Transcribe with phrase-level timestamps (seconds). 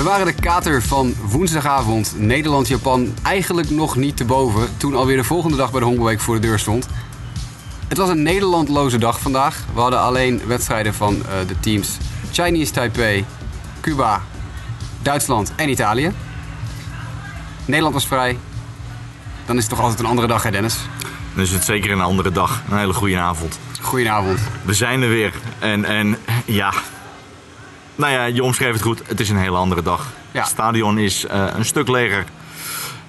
[0.00, 5.24] We waren de kater van woensdagavond Nederland-Japan eigenlijk nog niet te boven toen alweer de
[5.24, 6.86] volgende dag bij de Hongerweek voor de deur stond.
[7.88, 9.64] Het was een Nederlandloze dag vandaag.
[9.74, 11.96] We hadden alleen wedstrijden van eh, de teams
[12.32, 13.24] Chinese Taipei,
[13.80, 14.22] Cuba,
[15.02, 16.12] Duitsland en Italië.
[17.64, 18.38] Nederland was vrij.
[19.46, 20.76] Dan is het toch altijd een andere dag, hè Dennis?
[21.34, 22.62] Dan is het zeker een andere dag.
[22.70, 23.58] Een hele goede avond.
[23.80, 24.38] Goedenavond.
[24.62, 25.34] We zijn er weer.
[25.58, 26.72] En, en ja.
[28.00, 29.02] Nou ja, je omschreef het goed.
[29.06, 30.06] Het is een hele andere dag.
[30.32, 30.40] Ja.
[30.40, 32.24] Het stadion is eh, een stuk leger.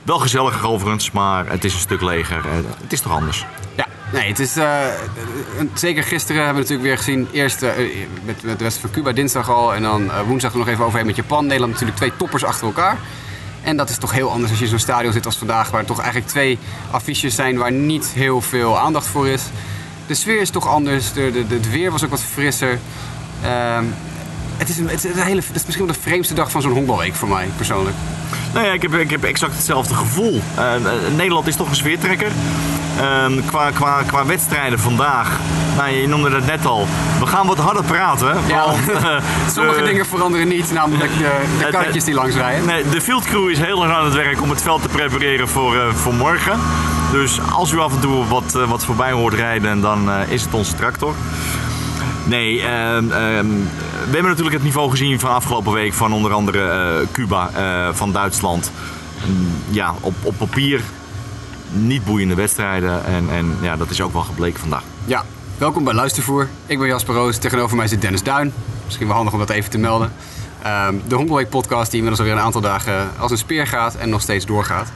[0.04, 2.38] Wel gezelliger overigens, maar het is een stuk leger.
[2.38, 2.52] Eh,
[2.82, 3.46] het is toch anders?
[3.76, 4.58] Ja, nee, het is.
[4.58, 4.80] eh,
[5.58, 7.28] een- zeker gisteren hebben we natuurlijk weer gezien.
[7.32, 7.76] Eerst met,
[8.26, 9.74] met de wedstrijd van Cuba dinsdag al.
[9.74, 11.44] En dan woensdag nog even overheen met Japan.
[11.46, 12.98] Nederland natuurlijk twee toppers achter elkaar.
[13.64, 15.70] En dat is toch heel anders als je in zo'n stadion zit als vandaag.
[15.70, 16.60] Waar toch eigenlijk twee
[16.92, 19.42] affiches zijn waar niet heel veel aandacht voor is.
[20.08, 21.14] De sfeer is toch anders.
[21.14, 22.80] De, de, de- het weer was ook wat frisser.
[23.44, 23.84] Ehm,
[24.62, 26.62] het, is een, het, is een hele, het is misschien wel de vreemdste dag van
[26.62, 27.96] zo'n honkbalweek voor mij persoonlijk.
[28.54, 30.42] Nou ja, ik heb, ik heb exact hetzelfde gevoel.
[30.56, 30.82] Eh, eh,
[31.16, 32.32] Nederland is toch een sfeertrekker.
[33.00, 35.40] Ehm, qua, qua, qua wedstrijden vandaag,
[35.78, 36.88] nou, je noemde het net al,
[37.20, 38.38] we gaan wat harder praten.
[38.48, 38.66] Ja.
[38.66, 39.16] want, eh,
[39.54, 42.66] Sommige dingen veranderen niet, namelijk de, de karretjes die langs rijden.
[42.66, 45.48] Nee, de field crew is heel erg aan het werk om het veld te prepareren
[45.48, 46.60] voor, voor morgen.
[47.12, 50.76] Dus als u af en toe wat, wat voorbij hoort rijden, dan is het onze
[50.76, 51.16] tractor.
[52.26, 53.48] Nee, ehm, ehm,
[54.06, 57.94] we hebben natuurlijk het niveau gezien van afgelopen week van onder andere eh, Cuba, eh,
[57.94, 58.72] van Duitsland.
[59.26, 60.82] Mm, Ja, op, op papier
[61.72, 64.84] niet boeiende wedstrijden en, en ja, dat is ook wel gebleken vandaag.
[65.06, 65.24] Ja,
[65.58, 66.48] welkom bij Luistervoer.
[66.66, 68.54] Ik ben Jasper Roos, tegenover mij zit Dennis Duin.
[68.86, 70.12] Misschien wel handig om dat even te melden.
[70.64, 74.10] Ehm, de Hongerweek podcast die inmiddels alweer een aantal dagen als een speer gaat en
[74.10, 74.92] nog steeds doorgaat.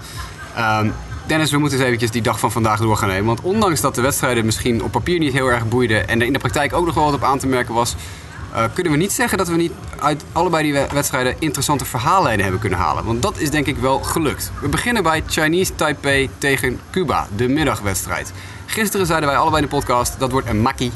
[0.56, 0.88] Ehm,
[1.28, 3.26] Dennis, we moeten eens eventjes die dag van vandaag door gaan nemen.
[3.26, 6.34] Want ondanks dat de wedstrijden misschien op papier niet heel erg boeiden en er in
[6.34, 7.96] de praktijk ook nog wel wat op aan te merken was,
[8.54, 12.42] eh, kunnen we niet zeggen dat we niet uit allebei die we- wedstrijden interessante verhaallijnen
[12.44, 13.06] hebben kunnen halen.
[13.06, 14.52] Want dat is denk ik wel gelukt.
[14.62, 18.32] We beginnen bij Chinese Taipei tegen Cuba, de middagwedstrijd.
[18.66, 20.92] Gisteren zeiden wij allebei in de podcast dat wordt een makkie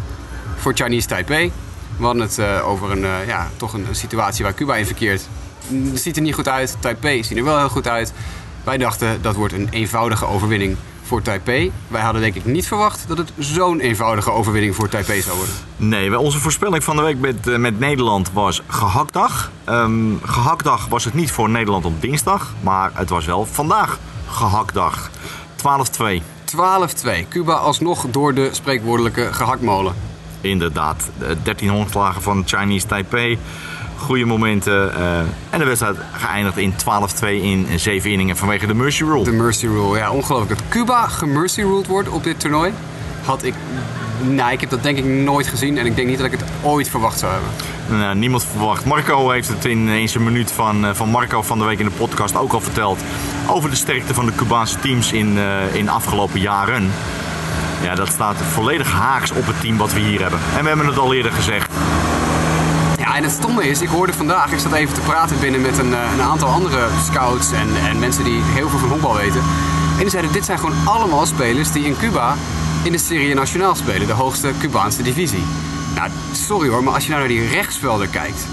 [0.57, 1.51] voor Chinese Taipei.
[1.97, 4.85] We hadden het eh, over een, eh, ja, toch een, een situatie waar Cuba in
[4.85, 5.21] verkeert.
[5.91, 6.75] Het ziet er niet goed uit.
[6.79, 8.13] Taipei ziet er wel heel goed uit.
[8.63, 11.71] Wij dachten dat wordt een eenvoudige overwinning voor Taipei.
[11.87, 15.55] Wij hadden denk ik niet verwacht dat het zo'n eenvoudige overwinning voor Taipei zou worden.
[15.77, 19.51] Nee, onze voorspelling van de week met, eh, met Nederland was gehaktdag.
[19.63, 25.09] Ehm gehaktdag was het niet voor Nederland op dinsdag, maar het was wel vandaag gehaktdag.
[25.55, 27.27] 12-2, 12-2.
[27.29, 29.93] Cuba alsnog door de spreekwoordelijke gehaktmolen.
[30.41, 31.09] inderdaad.
[31.19, 33.37] Eh, 13 hondslagen van Chinese Taipei.
[33.99, 34.95] Goede momenten.
[34.95, 39.23] eh, en de wedstrijd geëindigd in 12-2 in 7 inningen vanwege de Mercy Rule.
[39.23, 39.97] De Mercy Rule.
[39.97, 40.59] Ja, ongelooflijk.
[40.59, 42.73] Dat Cuba gemercy ruled wordt op dit toernooi,
[43.25, 43.53] had ik...
[44.21, 46.43] Nee, ik heb dat denk ik nooit gezien en ik denk niet dat ik het
[46.61, 47.49] ooit verwacht zou hebben.
[47.99, 48.85] Nou, niemand verwacht.
[48.85, 51.85] Marco heeft het in, in zijn minuut van, eh, van Marco van de week in
[51.85, 52.99] de podcast ook al verteld.
[53.47, 56.91] Over de sterkte van de Cubaanse teams in, eh, in de afgelopen jaren.
[57.83, 60.39] Ja, dat staat volledig haaks op het team wat we hier hebben.
[60.57, 61.71] En we hebben het al eerder gezegd.
[63.19, 65.93] En het stomme is, ik hoorde vandaag, ik zat even te praten binnen met een,
[65.93, 69.41] eh, een aantal andere scouts en, en mensen die heel veel van honkbal weten.
[69.95, 72.35] En die zeiden, dit zijn gewoon allemaal spelers die in Cuba
[72.83, 75.43] in de Serie Nationaal spelen, de hoogste Cubaanse divisie.
[75.95, 78.47] Nou, sorry hoor, maar als je nou naar die rechtsvelder kijkt.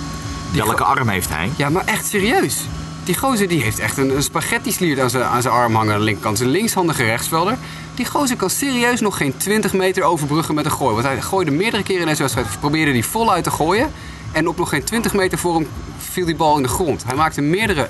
[0.53, 1.51] Welke arm heeft hij?
[1.57, 2.65] Ja, maar echt serieus.
[3.05, 5.93] Die gozer die heeft echt een, een spaghetti sliert aan zijn, aan zijn arm hangen
[5.93, 6.39] aan de linkerkant.
[6.39, 7.59] Zijn linkshandige rechtsvelder.
[7.95, 10.95] Die gozer kan serieus nog geen 20 meter overbruggen met een gooi.
[10.95, 12.61] Want hij gooide meerdere keren in deze wedstrijd.
[12.61, 13.93] Probeerde die voluit te gooien.
[14.37, 17.05] En op nog geen 20 meter voor hem viel die bal in de grond.
[17.05, 17.89] Hij maakte meerdere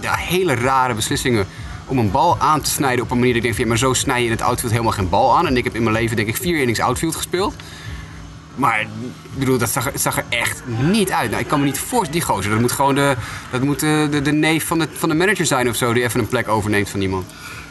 [0.00, 1.46] hele rare beslissingen
[1.86, 3.68] om een bal aan te snijden op een manier dat ik denk van...
[3.68, 5.46] Maar zo snij je in het outfield helemaal geen bal aan.
[5.46, 7.54] En ik heb in mijn leven denk ik vier innings outfield gespeeld.
[8.54, 8.88] Maar ik
[9.34, 11.30] bedoel, dat zag, er- echt niet uit.
[11.30, 13.16] Nou, ik kan me niet voorstellen, die gozer, dat moet gewoon de,
[13.50, 16.02] dat moet de, de, de neef van de, van de manager zijn of zo, die
[16.02, 17.26] even een plek overneemt van iemand.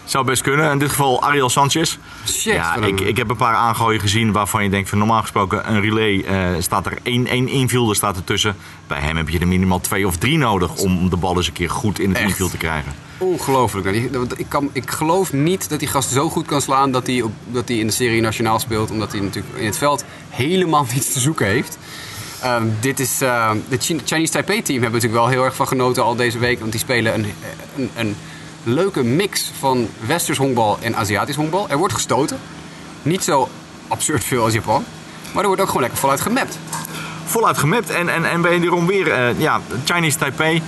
[0.07, 0.71] Zou best kunnen.
[0.71, 1.97] In dit geval Ariel Sanchez.
[2.27, 5.71] Shit, ja, ik, ik heb een paar aangooien gezien waarvan je denkt van normaal gesproken
[5.71, 8.55] een relay eh, staat er één, één infielder staat ertussen.
[8.87, 11.53] Bij hem heb je er minimaal twee of drie nodig om de bal eens een
[11.53, 12.27] keer goed in het Echt?
[12.29, 12.93] infield te krijgen.
[13.17, 14.11] Ongelooflijk.
[14.11, 17.21] Nou, ik, kan, ik geloof niet dat die gast zo goed kan slaan dat hij,
[17.21, 18.91] op, dat hij in de serie nationaal speelt.
[18.91, 21.77] Omdat hij natuurlijk in het veld helemaal niets te zoeken heeft.
[22.41, 25.55] Ehm, dit is, ehm, de Chi- Chinese Taipei team hebben we natuurlijk wel heel erg
[25.55, 26.59] van genoten al deze week.
[26.59, 27.25] Want die spelen een,
[27.75, 28.15] een, een
[28.67, 31.69] leuke mix van westers honkbal en Aziatisch honkbal.
[31.69, 32.39] Er wordt gestoten.
[33.01, 33.49] Niet zo
[33.87, 34.83] absurd veel als Japan.
[35.31, 36.59] Maar er wordt ook gewoon lekker voluit gemapt.
[37.25, 40.61] Voluit gemapt en, en, en wederom weer eh, ja, Chinese Taipei.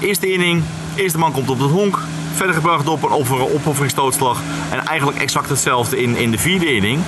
[0.00, 0.62] Eerste inning,
[0.94, 1.98] eerste man komt op het honk.
[2.34, 4.40] Verder gebracht op een offer, opofferingsstootslag.
[4.70, 7.00] En eigenlijk exact hetzelfde in, in de vierde inning.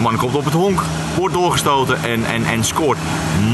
[0.00, 0.82] Man komt op het honk,
[1.16, 2.98] wordt doorgestoten en, en, en scoort.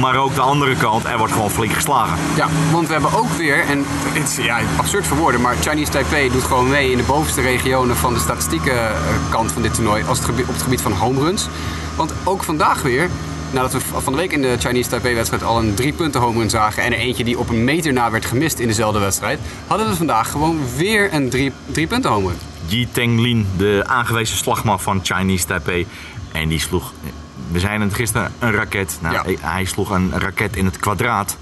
[0.00, 2.18] Maar ook de andere kant, er wordt gewoon flink geslagen.
[2.36, 5.90] Ja, want we hebben ook weer, en het is ja, absurd voor woorden, maar Chinese
[5.90, 8.90] Taipei doet gewoon mee in de bovenste regionen van de statistieke eh,
[9.28, 11.48] kant van dit toernooi als het gebied, op het gebied van home runs.
[11.96, 13.08] Want ook vandaag weer,
[13.50, 16.50] nadat we van de week in de Chinese Taipei-wedstrijd al een drie punten home run
[16.50, 19.88] zagen en er eentje die op een meter na werd gemist in dezelfde wedstrijd, hadden
[19.88, 22.38] we vandaag gewoon weer een drie, drie punten home run.
[22.66, 25.86] Yi Tenglin, de aangewezen slagman van Chinese Taipei.
[26.32, 26.92] En die sloeg,
[27.52, 28.98] we zeiden het gisteren, een raket.
[29.00, 29.36] Nou, Ja.
[29.40, 31.36] hij, sloeg een raket in het kwadraat.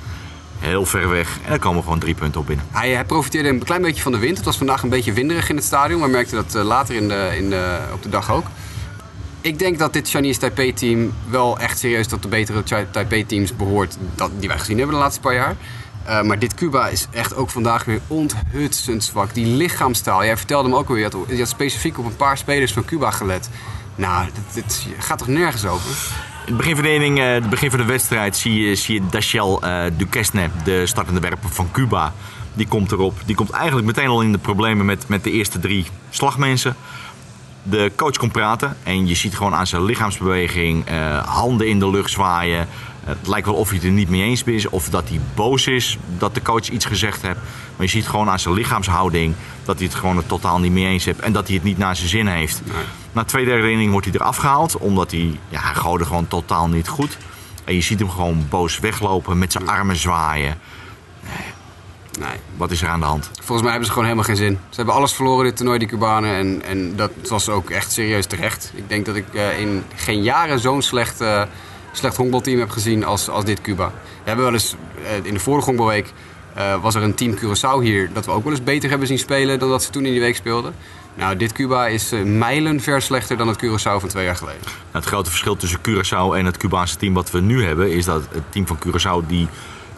[0.59, 1.39] Heel ver weg.
[1.45, 2.67] En er komen gewoon drie punten op binnen.
[2.71, 4.37] Hij, hij profiteerde een klein beetje van de wind.
[4.37, 6.01] Het was vandaag een beetje winderig in het stadion.
[6.03, 8.47] We merkten dat eh, later in de, in de, op de dag ook.
[9.41, 14.31] Ik denk dat dit Chinese Taipei-team wel echt serieus tot de betere Taipei-teams behoort dat,
[14.39, 15.57] die wij gezien hebben de laatste paar jaar.
[16.05, 19.35] Eh, maar dit Cuba is echt ook vandaag weer onthutsend zwak.
[19.35, 20.25] Die lichaamstaal.
[20.25, 23.11] Jij vertelde me ook je had, je had specifiek op een paar spelers van Cuba
[23.11, 23.49] gelet.
[23.99, 25.91] Nou, dit, gaat toch nergens over?
[26.47, 28.95] In het begin van de, inning, eh, het begin van de wedstrijd zie je, zie
[28.95, 32.13] je Dachel eh Duquesne, de startende werper van Cuba.
[32.55, 33.15] Die komt erop.
[33.27, 36.77] Die komt eigenlijk meteen al in de problemen met, met de eerste drie slagmensen.
[37.63, 41.91] De coach komt praten en je ziet gewoon aan zijn lichaamsbeweging eh, handen in de
[41.91, 42.69] lucht zwaaien.
[43.09, 45.67] Het lijkt wel of hij het er niet mee eens is of dat hij boos
[45.67, 47.39] is dat de coach iets gezegd heeft.
[47.77, 49.35] Maar je ziet gewoon aan zijn lichaamshouding
[49.65, 51.79] dat hij het gewoon er totaal niet mee eens heeft en dat hij het niet
[51.79, 52.63] naar zijn zin heeft.
[53.13, 56.69] Na twee derde inning wordt hij eraf gehaald omdat hij, ja, hij gooide gewoon totaal
[56.69, 57.17] niet goed.
[57.65, 60.59] En je ziet hem gewoon boos weglopen met zijn armen zwaaien.
[62.19, 62.37] Nee.
[62.57, 63.31] Wat is er aan de hand?
[63.35, 64.59] Volgens mij hebben ze gewoon helemaal geen zin.
[64.69, 66.35] Ze hebben alles verloren dit toernooi, die Cubanen.
[66.35, 68.73] En, en dat was ook echt serieus terecht.
[68.75, 71.43] Ik denk dat ik eh, in geen jaren zo'n slecht, eh,
[71.99, 73.87] slecht honkbalteam heb gezien als, als dit Cuba.
[73.87, 74.75] We hebben wel eens,
[75.05, 76.13] eh, in de vorige honkbalweek
[76.55, 78.11] eh, was er een team Curaçao hier...
[78.13, 80.21] dat we ook wel eens beter hebben zien spelen dan dat ze toen in die
[80.21, 80.75] week speelden.
[81.15, 84.61] Nou, dit Cuba is mijlen ver slechter dan het Curaçao van twee jaar geleden.
[84.65, 87.93] Nou, het grote verschil tussen Curaçao en het Cubaanse team wat we nu hebben...
[87.93, 89.49] is dat het team van Curaçao die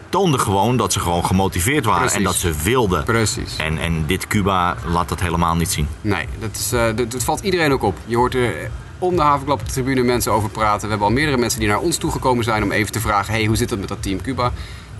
[0.09, 2.17] toonde gewoon dat ze gewoon gemotiveerd waren Precies.
[2.17, 3.03] en dat ze wilden.
[3.03, 3.55] Precies.
[3.55, 5.87] En, en dit Cuba laat dat helemaal niet zien.
[6.01, 7.97] Nee, dat, is, dat, dat valt iedereen ook op.
[8.05, 8.71] Je hoort er
[9.01, 10.81] om de havenklap de tribune mensen over praten.
[10.81, 13.33] We hebben al meerdere mensen die naar ons toegekomen zijn om even te vragen...
[13.33, 14.51] hey, hoe zit het met dat team Cuba?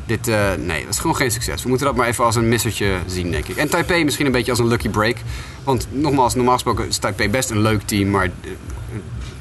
[0.06, 1.64] Dit, eh, nee, dat is gewoon geen succes.
[1.64, 3.56] We moeten dat maar even als een missertje zien, denk ik.
[3.56, 5.18] En Taipei misschien een beetje als een lucky break.
[5.64, 8.10] Want nogmaals, normaal gesproken is Taipei best een leuk team...
[8.10, 8.52] maar eh,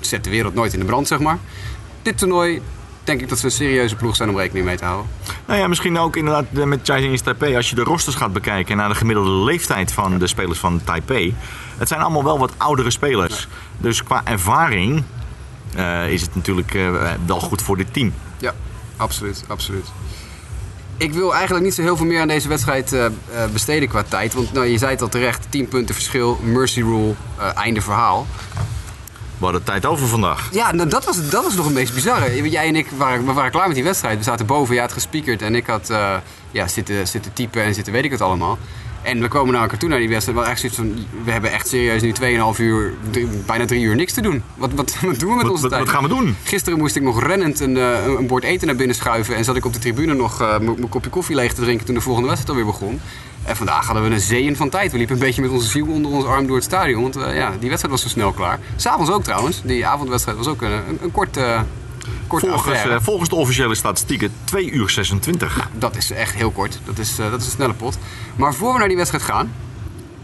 [0.01, 1.39] zet de wereld nooit in de brand, zeg maar.
[2.03, 2.62] Dit toernooi
[3.05, 5.11] denk ik dat we een serieuze ploeg zijn om rekening mee te houden.
[5.47, 7.57] Nou ja, misschien ook inderdaad eh, met Chinese Taipei.
[7.57, 11.35] Als je de rosters gaat bekijken naar de gemiddelde leeftijd van de spelers van Taipei.
[11.81, 13.49] Het zijn allemaal wel wat oudere spelers.
[13.79, 15.05] Dus qua ervaring
[15.75, 16.91] eh, is het natuurlijk eh,
[17.27, 18.15] wel goed voor dit team.
[18.38, 18.55] Ja,
[18.97, 19.87] absoluut, absoluut.
[20.97, 23.06] Ik wil eigenlijk niet zo heel veel meer aan deze wedstrijd eh,
[23.53, 24.35] besteden qua tijd.
[24.35, 27.15] Want nou, je zei het al terecht, 10 punten verschil, mercy rule,
[27.55, 28.26] einde verhaal.
[29.38, 30.49] We hadden tijd over vandaag.
[30.53, 32.50] Ja, nou, dat, was, dat was nog een meest bizarre.
[32.50, 34.19] Jij en ik waren, we waren klaar met die wedstrijd.
[34.19, 35.93] We zaten boven, jij had gespiekerd en ik had
[36.50, 38.59] ja, zitten, zitten typen en zitten weet ik het allemaal.
[39.02, 40.38] En we komen naar elkaar toe naar die wedstrijd.
[40.38, 40.94] We, echt zoiets van,
[41.25, 42.12] we hebben echt serieus nu
[42.55, 44.43] 2,5 uur, drie- bijna 3 uur niks te doen.
[44.56, 45.85] Wat, wat, wat doen we met Wat, onze wat, tijd?
[45.85, 46.37] wat gaan we doen?
[46.43, 49.37] Gisteren moest ik nog rennend een, eh, een bord eten naar binnen schuiven.
[49.37, 51.94] En zat ik op de tribune nog eh, mijn kopje koffie leeg te drinken toen
[51.94, 53.00] de volgende wedstrijd alweer begon.
[53.44, 54.93] En vandaag hadden we een zeeën van tijd.
[54.93, 57.02] We liepen een beetje met onze ziel onder ons arm door het stadion.
[57.02, 58.58] Want eh, ja, die wedstrijd was zo snel klaar.
[58.76, 59.61] S'avonds ook trouwens.
[59.64, 61.37] Die avondwedstrijd was ook een, een, een kort,
[62.26, 65.69] kort Volgens, eh, volgens de officiële statistieken 2 uur 26.
[65.73, 66.78] Dat is echt heel kort.
[66.85, 67.99] Dat is, eh, dat is een snelle pot.
[68.37, 69.52] Maar voor we naar die wedstrijd gaan,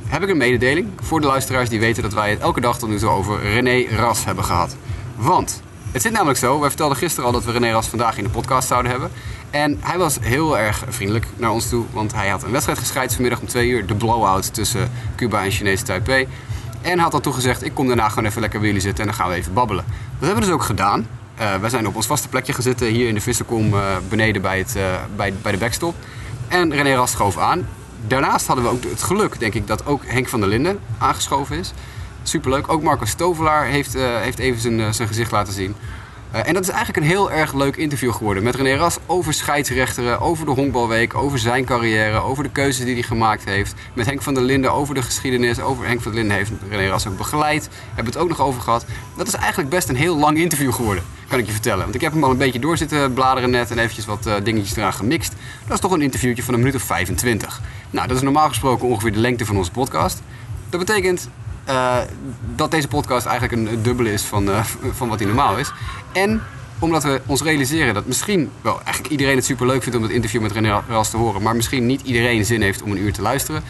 [0.07, 2.89] heb ik een mededeling voor de luisteraars die weten dat wij het elke dag tot
[2.89, 4.77] nu toe over René Ras hebben gehad.
[5.17, 8.25] Want het zit namelijk zo, wij vertelden gisteren al dat we René Ras vandaag in
[8.25, 9.11] de podcast zouden hebben.
[9.51, 13.13] En hij was heel erg vriendelijk naar ons toe, want hij had een wedstrijd gescheid
[13.13, 13.87] vanmiddag om twee uur.
[13.87, 16.29] De blowout tussen Cuba en Chinese Taipei.
[16.81, 19.19] En had dan toegezegd, ik kom daarna gewoon even lekker bij jullie zitten en dan
[19.21, 19.85] gaan we even babbelen.
[19.89, 21.07] Dat hebben we dus ook gedaan.
[21.37, 24.43] Eh wij zijn op ons vaste plekje gaan zitten hier in de Visserkom eh, beneden
[24.43, 24.83] bij, het, eh,
[25.17, 25.95] bij, bij de backstop.
[26.49, 27.69] En René Ras schoof aan.
[28.07, 31.59] Daarnaast hadden we ook het geluk, denk ik, dat ook Henk van der Linden aangeschoven
[31.59, 31.73] is.
[32.23, 32.73] Superleuk.
[32.73, 35.75] Ook Marco Stovelaar heeft, heeft even zijn, zijn gezicht laten zien.
[36.31, 38.43] Eh, en dat is eigenlijk een heel erg leuk interview geworden.
[38.43, 42.95] Met René Ras over scheidsrechteren, over de honkbalweek, over zijn carrière, over de keuzes die
[42.95, 43.75] hij gemaakt heeft.
[43.95, 45.61] Met Henk van der Linden over de geschiedenis.
[45.61, 47.69] Over Henk van der Linden heeft René Ras ook begeleid.
[47.87, 48.85] Hebben het ook nog over gehad.
[49.17, 51.83] Dat is eigenlijk best een heel lang interview geworden, kan ik je vertellen.
[51.83, 54.35] Want ik heb hem al een beetje door zitten bladeren net en eventjes wat eh,
[54.43, 55.33] dingetjes eraan gemixt.
[55.65, 57.61] Dat is toch een interviewtje van een minuut of 25.
[57.91, 60.23] Nou, dat is normaal gesproken ongeveer de lengte van onze podcast.
[60.71, 61.29] Dat betekent
[61.67, 61.99] eh,
[62.55, 65.73] dat deze podcast eigenlijk een, dubbele is van, eh, van wat hij normaal is.
[66.13, 66.43] En
[66.79, 70.13] omdat we ons realiseren dat misschien wel eigenlijk iedereen het super leuk vindt om het
[70.13, 73.13] interview met René Ras te horen, maar misschien niet iedereen zin heeft om een uur
[73.13, 73.63] te luisteren,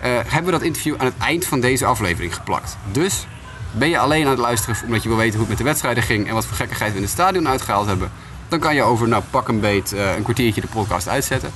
[0.00, 2.76] eh, hebben we dat interview aan het eind van deze aflevering geplakt.
[2.92, 3.26] Dus
[3.72, 6.02] Ben je alleen aan het luisteren omdat je wil weten hoe het met de wedstrijden
[6.02, 8.10] ging en wat voor gekkigheid we in het stadion uitgehaald hebben,
[8.48, 11.52] dan kan je over nou, pak een beet een kwartiertje de podcast uitzetten.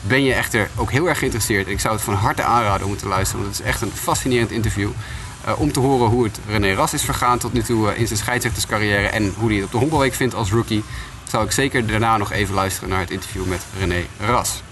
[0.00, 2.96] Ben je echter ook heel erg geïnteresseerd, en ik zou het van harte aanraden om
[2.96, 4.90] te luisteren, want het is echt een fascinerend interview.
[5.46, 8.06] Uh, om te horen hoe het René Ras is vergaan tot nu toe uh, in
[8.06, 10.84] zijn scheidsrechterscarrière en hoe hij het op de Honkbalweek vindt als rookie,
[11.28, 14.62] zou ik zeker daarna nog even luisteren naar het interview met René Ras.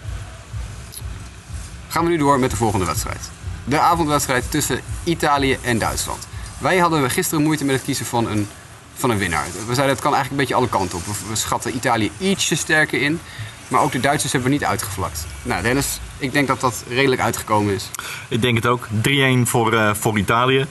[1.88, 3.30] Gaan we nu door met de volgende wedstrijd.
[3.64, 6.26] De avondwedstrijd tussen Italië en Duitsland.
[6.58, 8.48] Wij hadden gisteren moeite met het kiezen van een,
[8.94, 9.46] van een winnaar.
[9.66, 11.04] We zeiden het kan eigenlijk een beetje alle kanten op.
[11.28, 13.20] We schatten Italië ietsje sterker in.
[13.70, 15.26] Maar ook de Duitsers hebben we niet uitgevlakt.
[15.42, 17.90] Nou, Dennis, ik denk dat dat redelijk uitgekomen is.
[18.28, 18.86] Ik denk het ook.
[18.86, 18.90] 3-1
[19.44, 20.66] voor, uh, voor Italië.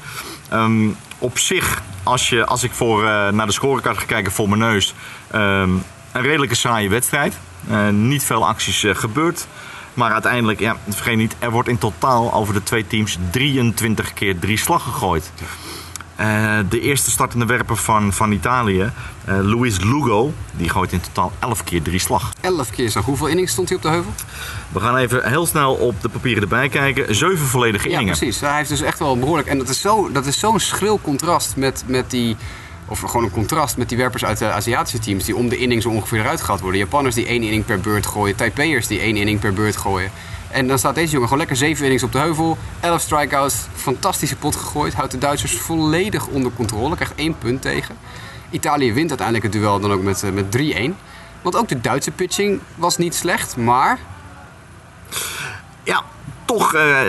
[0.53, 4.49] Um, op zich, als, je, als ik voor, uh, naar de scorekaart ga kijken voor
[4.49, 4.93] mijn neus,
[5.35, 7.37] um, een redelijke saaie wedstrijd.
[7.69, 9.47] Uh, niet veel acties gebeurd.
[9.93, 14.39] Maar uiteindelijk, ja, vergeet niet, er wordt in totaal over de twee teams 23 keer
[14.39, 15.31] drie slag gegooid.
[16.19, 18.91] Uh, de eerste startende werper van, van Italië,
[19.29, 22.33] uh, Luis Lugo, die gooit in totaal 11 keer drie slag.
[22.41, 23.01] 11 keer zo.
[23.01, 24.11] Hoeveel innings stond hij op de heuvel?
[24.69, 27.15] We gaan even heel snel op de papieren erbij kijken.
[27.15, 28.13] Zeven volledige inningen.
[28.13, 28.39] Ja, precies.
[28.39, 29.47] Hij heeft dus echt wel behoorlijk.
[29.47, 32.35] En dat is zo'n zo schril contrast met, met die
[32.89, 35.81] of gewoon een contrast met die werpers uit de Aziatische teams die om de inning
[35.81, 36.79] zo ongeveer eruit gehaald worden.
[36.79, 40.11] Japanners die één inning per beurt gooien, Taipei'ers die één inning per beurt gooien.
[40.51, 44.35] En dan staat deze jongen gewoon lekker zeven innings op de heuvel, 11 strikeouts, fantastische
[44.35, 47.95] pot gegooid, houdt de Duitsers volledig onder controle, krijgt één punt tegen.
[48.49, 50.97] Italië wint uiteindelijk het duel dan ook met, eh, met 3-1.
[51.41, 53.99] Want ook de Duitse pitching was niet slecht, maar.
[55.83, 56.03] Ja,
[56.45, 56.75] toch.
[56.75, 56.99] Uh,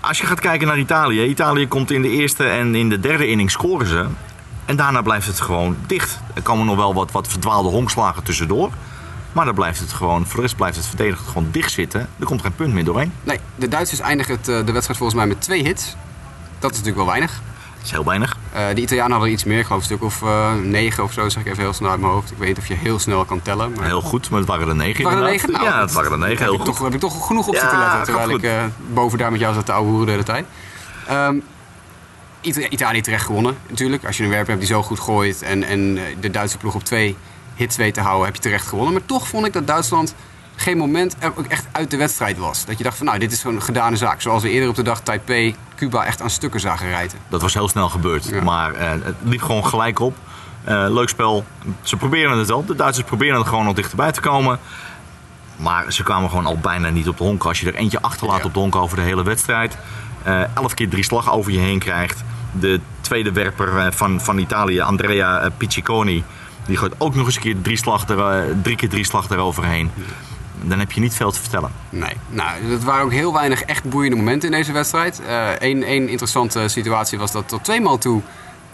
[0.00, 1.24] als je gaat kijken naar Italië.
[1.24, 4.06] Italië komt in de eerste en in de derde inning scoren ze.
[4.64, 6.20] En daarna blijft het gewoon dicht.
[6.34, 8.70] Er komen nog wel wat, wat verdwaalde honkslagen tussendoor.
[9.34, 12.08] Maar dan blijft het gewoon, voor de rest blijft het verdedigend gewoon dicht zitten.
[12.18, 13.12] Er komt geen punt meer doorheen.
[13.22, 15.96] Nee, de Duitsers eindigen het, eh, de wedstrijd volgens mij met twee hits.
[16.58, 17.42] Dat is natuurlijk wel weinig.
[17.74, 18.36] Dat is heel weinig.
[18.54, 21.28] Uh, de Italianen hadden iets meer, ik geloof een stuk of uh, negen of zo,
[21.28, 22.30] zeg ik even heel snel uit mijn hoofd.
[22.30, 23.72] Ik weet niet of je heel snel kan tellen.
[23.72, 23.84] Maar...
[23.84, 25.04] Heel goed, maar het waren er negen.
[25.04, 25.52] Waren er negen?
[25.52, 26.68] Nou, ja, het waren er negen, heel heb goed.
[26.68, 29.30] Ik toch, heb ik toch genoeg op zitten ja, letten, terwijl ik uh, boven daar
[29.30, 30.46] met jou zat te ouwe hoeren de hele tijd.
[31.10, 31.42] Um,
[32.70, 34.04] Italië terecht gewonnen, natuurlijk.
[34.04, 36.84] Als je een werper hebt die zo goed gooit en, en de Duitse ploeg op
[36.84, 37.16] twee
[37.54, 38.92] hits weet te houden, heb je terecht gewonnen.
[38.92, 40.14] Maar toch vond ik dat Duitsland
[40.56, 42.64] geen moment ook echt uit de wedstrijd was.
[42.64, 44.20] Dat je dacht van nou, dit is zo'n gedane zaak.
[44.20, 47.18] Zoals we eerder op de dag Taipei Cuba echt aan stukken zagen rijden.
[47.28, 48.24] Dat was heel snel gebeurd.
[48.24, 48.42] Ja.
[48.42, 50.16] Maar uh, het liep gewoon gelijk op.
[50.68, 51.44] Uh, leuk spel.
[51.82, 52.64] Ze proberen het wel.
[52.64, 54.58] De Duitsers proberen er gewoon nog dichterbij te komen.
[55.56, 57.44] Maar ze kwamen gewoon al bijna niet op de honk.
[57.44, 58.44] Als je er eentje achterlaat ja.
[58.44, 59.76] op de honk over de hele wedstrijd.
[60.26, 62.22] Uh, elf keer drie slag over je heen krijgt.
[62.52, 66.24] De tweede werper van, van Italië, Andrea Picciconi.
[66.66, 69.90] Die gooit ook nog eens een keer drie, slag er, drie keer drie slag eroverheen.
[70.62, 71.70] Dan heb je niet veel te vertellen.
[71.90, 75.20] Nee, nou, het waren ook heel weinig echt boeiende momenten in deze wedstrijd.
[75.58, 78.22] Eén uh, interessante situatie was dat tot tweemaal toe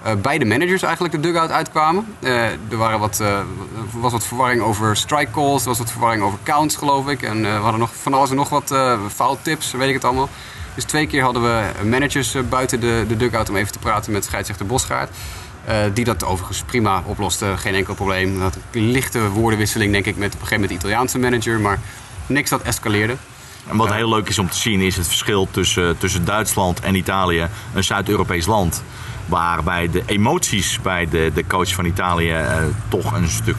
[0.07, 2.15] uh, beide managers eigenlijk de dugout uitkwamen.
[2.21, 3.23] Er waren wat,
[3.93, 7.23] was wat verwarring over strike calls, er was wat verwarring over counts geloof ik.
[7.23, 8.75] En we hadden nog van alles en nog wat
[9.15, 10.29] foul tips, weet ik het allemaal.
[10.75, 14.25] Dus twee keer hadden we managers buiten de, de dugout om even te praten met
[14.25, 15.11] scheidsrechter Bosgaard.
[15.71, 18.39] Uh, die dat overigens prima oploste, geen enkel probleem.
[18.39, 21.79] Dat een lichte woordenwisseling, denk ik, met op een gegeven moment de Italiaanse manager, maar
[22.27, 23.17] niks dat escaleerde.
[23.69, 26.95] En wat heel leuk is om te zien, is het verschil tussen, tussen Duitsland en
[26.95, 28.83] Italië, een Zuid-Europees land.
[29.27, 32.55] Waarbij de emoties bij de, de coach van Italië uh,
[32.89, 33.57] toch een stuk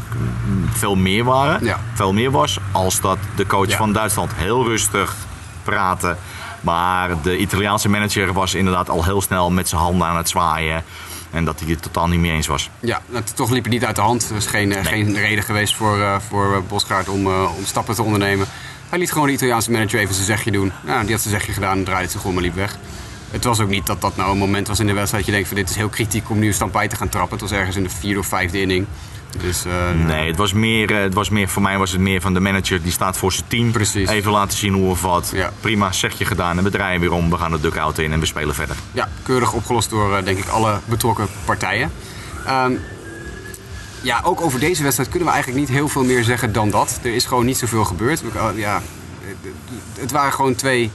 [0.72, 1.66] veel meer waren.
[1.66, 1.80] Ja.
[1.94, 2.58] Veel meer was.
[2.72, 3.78] Als dat de coach ja.
[3.78, 5.16] van Duitsland heel rustig
[5.64, 6.16] praatte.
[6.62, 10.84] Maar de Italiaanse manager was inderdaad al heel snel met zijn handen aan het zwaaien.
[11.32, 12.70] En dat hij het totaal niet mee eens was.
[12.80, 14.30] Ja, het, toch liep het niet uit de hand.
[14.30, 14.84] Er is geen, nee.
[14.84, 18.48] geen reden geweest voor, uh, voor Bosgaard om, uh, om stappen te ondernemen.
[18.90, 20.72] Hij liet gewoon de Italiaanse manager even zijn zegje doen.
[20.86, 22.78] Nou, die had zijn zegje gedaan en draaide zich om en liep weg.
[23.32, 25.40] Het was ook niet dat dat nou een moment was in de wedstrijd dat je
[25.40, 27.40] denkt van dit is heel kritiek om nu een stampij te gaan trappen.
[27.40, 28.88] Het was ergens in de vierde of vijfde inning.
[29.38, 29.74] Dus, uh,
[30.06, 32.82] nee, het was, meer, het was meer, voor mij was het meer van de manager
[32.82, 33.72] die staat voor zijn team.
[33.72, 34.10] Precies.
[34.10, 35.32] Even laten zien hoe of wat.
[35.34, 35.52] Ja.
[35.60, 37.30] Prima, zeg je gedaan en we draaien weer om.
[37.30, 38.76] We gaan de dugout in en we spelen verder.
[38.92, 41.92] Ja, keurig opgelost door uh, denk ik alle betrokken partijen.
[42.48, 42.80] Um,
[44.02, 47.00] ja, ook over deze wedstrijd kunnen we eigenlijk niet heel veel meer zeggen dan dat.
[47.04, 48.22] Er is gewoon niet zoveel gebeurd.
[48.56, 48.82] Ja,
[50.00, 50.92] het waren gewoon twee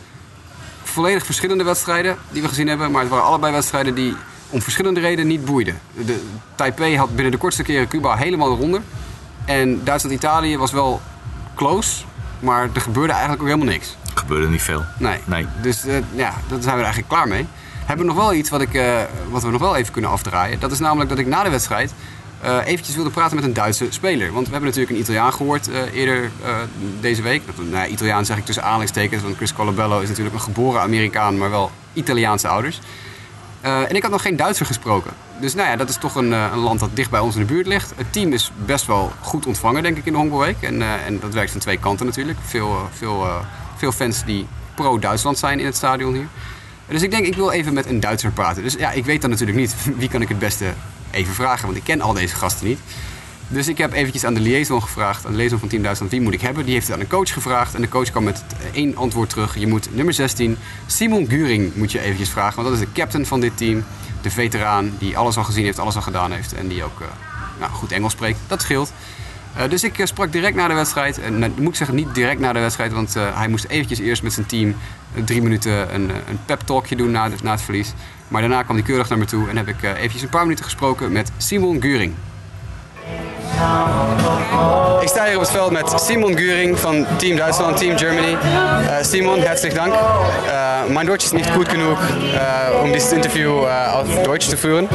[0.83, 2.91] volledig verschillende wedstrijden die we gezien hebben.
[2.91, 4.17] Maar het waren allebei wedstrijden die
[4.51, 5.81] om verschillende redenen niet boeiden.
[6.07, 6.21] De,
[6.55, 8.83] Taipei had binnen de kortste keren Cuba helemaal eronder.
[9.45, 11.01] En Duitsland-Italië was wel
[11.55, 12.05] close,
[12.41, 13.97] maar er gebeurde eigenlijk ook helemaal niks.
[14.15, 14.85] Er gebeurde niet veel.
[14.99, 15.19] Nee.
[15.25, 15.47] nee.
[15.63, 17.47] Dus uh, ja, daar zijn we er eigenlijk klaar mee.
[17.85, 20.61] Hebben we nog wel iets wat, ik, uh, wat we nog wel even kunnen afdraaien.
[20.61, 21.95] Dat is namelijk dat ik na de wedstrijd
[22.45, 24.33] uh, eventjes wilde praten met een Duitse speler.
[24.33, 26.31] Want we hebben natuurlijk een Italiaan gehoord eerder
[27.01, 27.43] deze week.
[27.71, 31.51] Nou, Italiaan zeg ik tussen aanhalingstekens, want Chris Colabello is natuurlijk een geboren Amerikaan, maar
[31.51, 32.81] wel Italiaanse ouders.
[33.67, 35.13] Uh, en ik had nog geen Duitser gesproken.
[35.41, 37.41] Dus nou ja, dat is toch een, uh, een, land dat dicht bij ons in
[37.41, 37.93] de buurt ligt.
[37.97, 40.63] Het team is best wel goed ontvangen, denk ik, in de Honkbalweek.
[40.63, 42.39] En, uh, en dat werkt van twee kanten natuurlijk.
[42.45, 43.27] Veel, veel,
[43.77, 46.29] veel fans die pro-Duitsland zijn in het stadion hier.
[46.89, 48.63] Dus ik denk, ik wil even met een Duitser praten.
[48.63, 50.73] Dus ja, ik weet dan natuurlijk niet wie kan ik het beste
[51.11, 52.81] even vragen, want ik ken al deze gasten niet.
[53.49, 56.21] Dus ik heb eventjes aan de liaison gevraagd, aan de liaison van Team Duitsland, wie
[56.21, 56.65] moet ik hebben?
[56.65, 59.59] Die heeft het aan een coach gevraagd en de coach kwam met één antwoord terug.
[59.59, 63.27] Je moet nummer 16, Simon Guring moet je eventjes vragen, want dat is de captain
[63.27, 63.85] van dit team.
[64.23, 67.07] De veteraan die alles al gezien heeft, alles al gedaan heeft en die ook uh,
[67.61, 68.39] nou, goed Engels spreekt.
[68.47, 68.93] Dat scheelt.
[69.57, 71.19] Uh, dus ik uh, sprak direct na de wedstrijd.
[71.19, 74.23] En uh, moet ik zeggen, niet direct na de wedstrijd, want hij moest eventjes eerst
[74.23, 74.75] met zijn team
[75.25, 77.93] drie minuten een, een pep talkje doen na, na, het verlies.
[78.29, 80.65] Maar daarna kwam hij keurig naar me toe en heb ik eventjes een paar minuten
[80.65, 82.15] gesproken met Simon Guring.
[85.01, 88.33] Ik sta hier op het veld met Simon Guring van Team Duitsland, Team Germany.
[88.33, 89.95] Uh, Simon, herzlich Dank.
[89.95, 94.89] Uh, mein Deutsch ist nicht gut genug, uh, um dieses Interview auf Deutsch zu führen.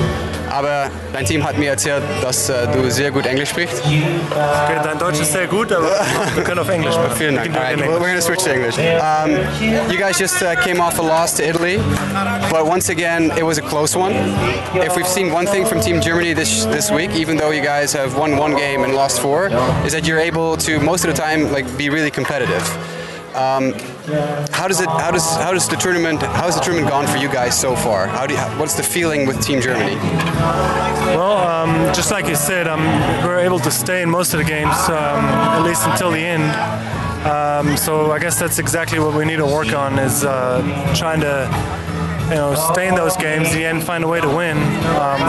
[0.51, 3.81] Aber dein Team hat mir erzählt, dass äh, du sehr gut Englisch sprichst.
[3.85, 5.89] Okay, dein Deutsch ist sehr gut, aber
[6.35, 7.15] wir können auf Englisch sprechen.
[7.15, 7.55] Vielen Dank.
[7.55, 8.77] Right, we're going to switch to English.
[8.77, 9.31] Um,
[9.89, 11.79] you guys just uh, came off a loss to Italy,
[12.49, 14.13] but once again, it was a close one.
[14.75, 17.93] If we've seen one thing from Team Germany this this week, even though you guys
[17.93, 19.47] have won one game and lost four,
[19.85, 22.63] is that you're able to most of the time like be really competitive.
[23.35, 23.73] Um,
[24.51, 24.89] how does it?
[24.89, 26.21] How does how does the tournament?
[26.21, 28.07] How has the tournament gone for you guys so far?
[28.07, 29.95] How do you, what's the feeling with Team Germany?
[31.15, 32.83] Well, um, just like you said, um,
[33.25, 36.43] we're able to stay in most of the games, um, at least until the end.
[37.25, 40.61] Um, so I guess that's exactly what we need to work on is uh,
[40.95, 41.47] trying to
[42.31, 44.57] you know, stay in those games, in the end, find a way to win.
[44.95, 45.19] Um,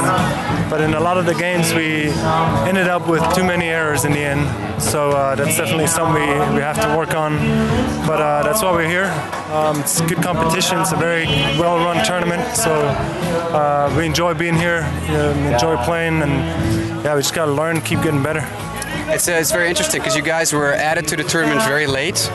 [0.70, 2.10] but in a lot of the games, we
[2.68, 4.80] ended up with too many errors in the end.
[4.80, 7.38] So uh, that's definitely something we, we have to work on.
[8.06, 9.10] But uh, that's why we're here.
[9.52, 10.78] Um, it's good competition.
[10.78, 11.26] It's a very
[11.58, 12.56] well-run tournament.
[12.56, 14.82] So uh, we enjoy being here,
[15.52, 16.32] enjoy playing, and
[17.04, 18.46] yeah, we just got to learn, keep getting better.
[19.10, 22.30] It's, uh, it's very interesting because you guys were added to the tournament very late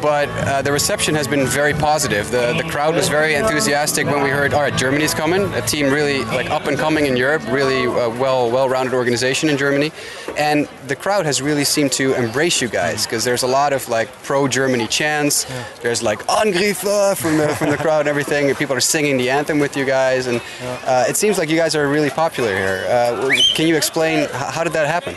[0.00, 2.30] but uh, the reception has been very positive.
[2.30, 5.42] The the crowd was very enthusiastic when we heard, all right, Germany's coming.
[5.54, 9.56] A team really like up and coming in Europe, really uh, well well-rounded organization in
[9.56, 9.92] Germany,
[10.36, 13.88] and the crowd has really seemed to embrace you guys because there's a lot of
[13.88, 15.46] like pro-Germany chants.
[15.48, 15.64] Yeah.
[15.82, 18.48] There's like Angriffe from the from the crowd and everything.
[18.48, 20.40] And people are singing the anthem with you guys, and
[20.86, 22.84] uh, it seems like you guys are really popular here.
[22.88, 25.16] Uh, can you explain how did that happen?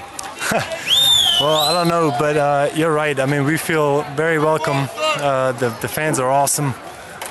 [1.41, 3.19] Well, I don't know, but uh, you're right.
[3.19, 4.87] I mean, we feel very welcome.
[4.95, 6.75] Uh, the, the fans are awesome.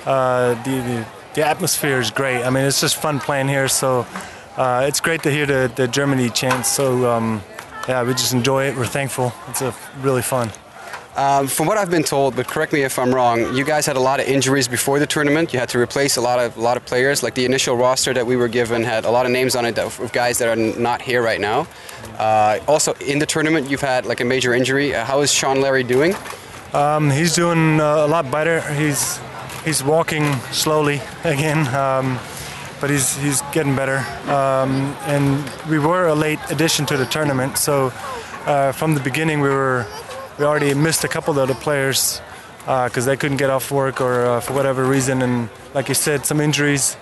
[0.04, 2.42] Uh, the, the, the, atmosphere is great.
[2.42, 3.68] I mean, it's just fun playing here.
[3.68, 4.04] So
[4.56, 6.68] uh, it's great to hear the, the Germany chants.
[6.68, 7.42] So um,
[7.88, 8.76] yeah, we just enjoy it.
[8.76, 9.32] We're thankful.
[9.48, 10.50] It's a really fun.
[11.14, 13.96] Um, from what I've been told, but correct me if I'm wrong, you guys had
[13.96, 15.52] a lot of injuries before the tournament.
[15.52, 17.22] You had to replace a lot of a lot of players.
[17.22, 19.78] Like the initial roster that we were given had a lot of names on it
[19.78, 21.66] of guys that are not here right now.
[22.18, 24.94] Uh, also, in the tournament, you've had like a major injury.
[24.94, 26.14] Uh, how is Sean Larry doing?
[26.72, 28.62] Um, he's doing uh, a lot better.
[28.72, 29.20] He's
[29.66, 31.68] he's walking slowly again.
[31.74, 32.18] Um,
[32.80, 33.98] but he's he's getting better.
[34.28, 37.92] Um, and we were a late addition to the tournament, so
[38.46, 39.86] uh, from the beginning we were
[40.42, 42.20] we already missed a couple of the players
[42.58, 45.94] because uh, they couldn't get off work or uh, for whatever reason, and like you
[45.94, 46.96] said, some injuries.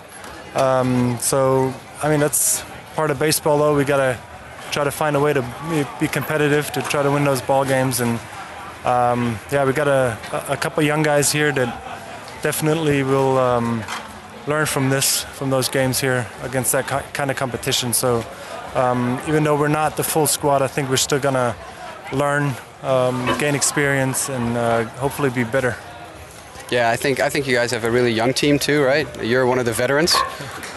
[0.54, 1.72] Um, so
[2.02, 2.62] I mean that's
[2.94, 3.74] part of baseball, though.
[3.74, 4.18] We gotta
[4.72, 5.40] try to find a way to
[5.98, 8.20] be competitive to try to win those ball games, and
[8.84, 10.18] um, yeah, we got a,
[10.50, 11.70] a couple young guys here that
[12.42, 13.82] definitely will um,
[14.48, 17.94] learn from this, from those games here against that kind of competition.
[17.94, 18.22] So
[18.74, 21.56] um, even though we're not the full squad, I think we're still gonna
[22.12, 25.76] learn um, gain experience, and uh, hopefully be better.
[26.70, 29.06] Yeah, I think I think you guys have a really young team too, right?
[29.24, 30.14] You're one of the veterans.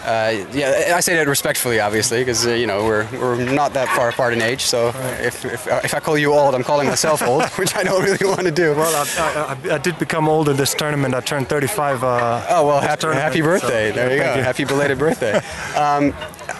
[0.04, 3.88] Uh, yeah, I say that respectfully, obviously, because uh, you know we're, we're not that
[3.96, 4.62] far apart in age.
[4.62, 5.20] So right.
[5.20, 8.26] if, if, if I call you old, I'm calling myself old, which I don't really
[8.26, 8.74] want to do.
[8.74, 11.14] Well, I, I, I, did become old in this tournament.
[11.14, 12.02] I turned 35.
[12.02, 13.90] Uh, oh well, happy, happy birthday!
[13.90, 14.34] So, there you go.
[14.34, 14.42] You.
[14.42, 15.36] Happy belated birthday.
[15.76, 16.12] Um,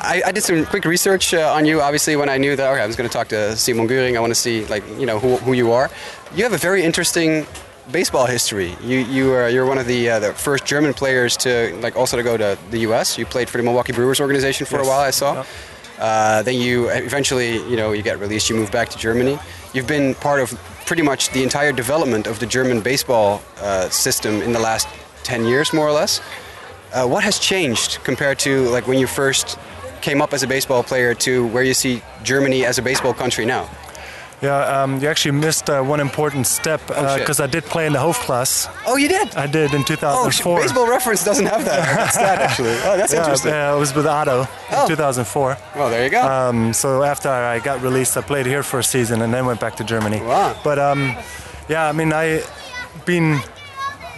[0.05, 1.81] I, I, did some quick research uh, on you.
[1.81, 4.21] Obviously, when I knew that okay, I was going to talk to Simon Göring, I
[4.21, 5.91] want to see like you know who, who you are.
[6.35, 7.47] You have a very interesting
[7.91, 8.77] baseball history.
[8.83, 12.17] You you are you're one of the uh, the first German players to like also
[12.17, 13.19] to go to the U.S.
[13.19, 14.87] You played for the Milwaukee Brewers organization for yes.
[14.87, 15.01] a while.
[15.01, 15.35] I saw.
[15.35, 15.47] Yep.
[15.99, 18.51] Uh, then you eventually you know you get released.
[18.51, 19.39] You move back to Germany.
[19.73, 20.51] You've been part of
[20.87, 24.87] pretty much the entire development of the German baseball uh, system in the last
[25.25, 26.21] 10 years, more or less.
[26.93, 29.59] Uh, what has changed compared to like when you first
[30.05, 33.47] came up as a baseball player to where you see Germany as a baseball country
[33.47, 33.69] now?
[34.43, 37.99] Yeah, um, you actually missed uh, one important step because I did play in the
[38.01, 38.69] Hoofdklasse.
[38.87, 39.35] Oh, you did?
[39.37, 40.11] I did in 2004.
[40.11, 40.61] Oh, 2004.
[40.61, 42.77] Baseball Reference doesn't have that, that actually.
[42.85, 43.53] Oh, that's yeah, interesting.
[43.53, 44.83] yeah, I was with Otto Oh.
[44.83, 45.57] in 2004.
[45.77, 46.21] Well, there you go.
[46.21, 49.61] Um, so after I got released, I played here for a season and then went
[49.61, 50.21] back to Germany.
[50.21, 50.55] Wow.
[50.63, 51.17] But um,
[51.71, 52.43] yeah, I mean, I
[53.07, 53.41] being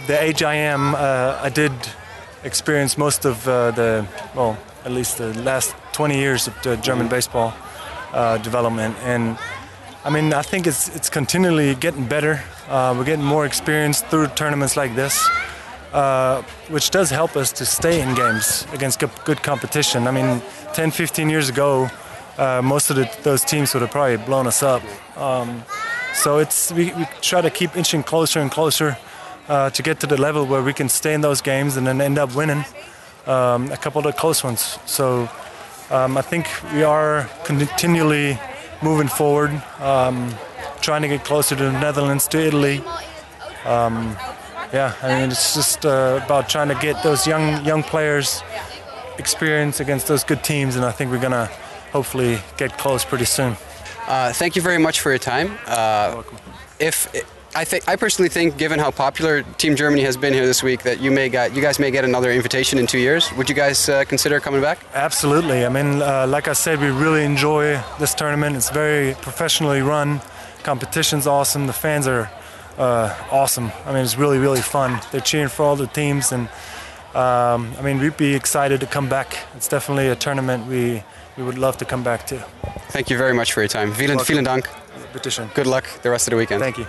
[0.07, 1.71] the age I am, uh, I did
[2.43, 7.53] experience most of uh, the well, at least the last 20 years of German baseball
[8.13, 9.37] uh, development, and
[10.05, 12.41] I mean, I think it's it's continually getting better.
[12.69, 15.29] Uh, we're getting more experience through tournaments like this.
[15.93, 20.05] Uh, which does help us to stay in games against good, good competition.
[20.05, 20.41] I mean,
[20.73, 21.89] 10, 15 years ago,
[22.37, 24.83] uh, most of the, those teams would have probably blown us up.
[25.17, 25.63] Um,
[26.13, 28.97] so it's we, we try to keep inching closer and closer
[29.47, 32.01] uh, to get to the level where we can stay in those games and then
[32.01, 32.65] end up winning
[33.27, 34.79] um, a couple of the close ones.
[34.85, 35.29] So
[35.91, 38.39] um, I think we are continually
[38.81, 40.33] moving forward, um,
[40.81, 42.81] trying to get closer to the Netherlands, to Italy.
[43.65, 44.15] Um,
[44.73, 48.43] yeah, I mean it's just uh, about trying to get those young young players
[49.17, 51.49] experience against those good teams, and I think we're gonna
[51.91, 53.55] hopefully get close pretty soon.
[54.07, 55.57] Uh, thank you very much for your time.
[55.65, 56.23] Uh,
[56.79, 57.09] if
[57.55, 60.83] I think I personally think, given how popular Team Germany has been here this week,
[60.83, 63.31] that you may get you guys may get another invitation in two years.
[63.33, 64.79] Would you guys uh, consider coming back?
[64.93, 65.65] Absolutely.
[65.65, 68.55] I mean, uh, like I said, we really enjoy this tournament.
[68.55, 70.21] It's very professionally run.
[70.63, 71.67] Competition's awesome.
[71.67, 72.29] The fans are
[72.77, 73.71] uh, awesome.
[73.85, 74.99] I mean, it's really, really fun.
[75.11, 76.49] They're cheering for all the teams, and
[77.15, 79.37] um, I mean, we'd be excited to come back.
[79.55, 81.03] It's definitely a tournament we
[81.37, 82.37] we would love to come back to.
[82.89, 83.93] Thank you very much for your time.
[83.93, 84.67] Vielen, vielen dank.
[85.53, 86.61] Good luck the rest of the weekend.
[86.61, 86.87] Thank you.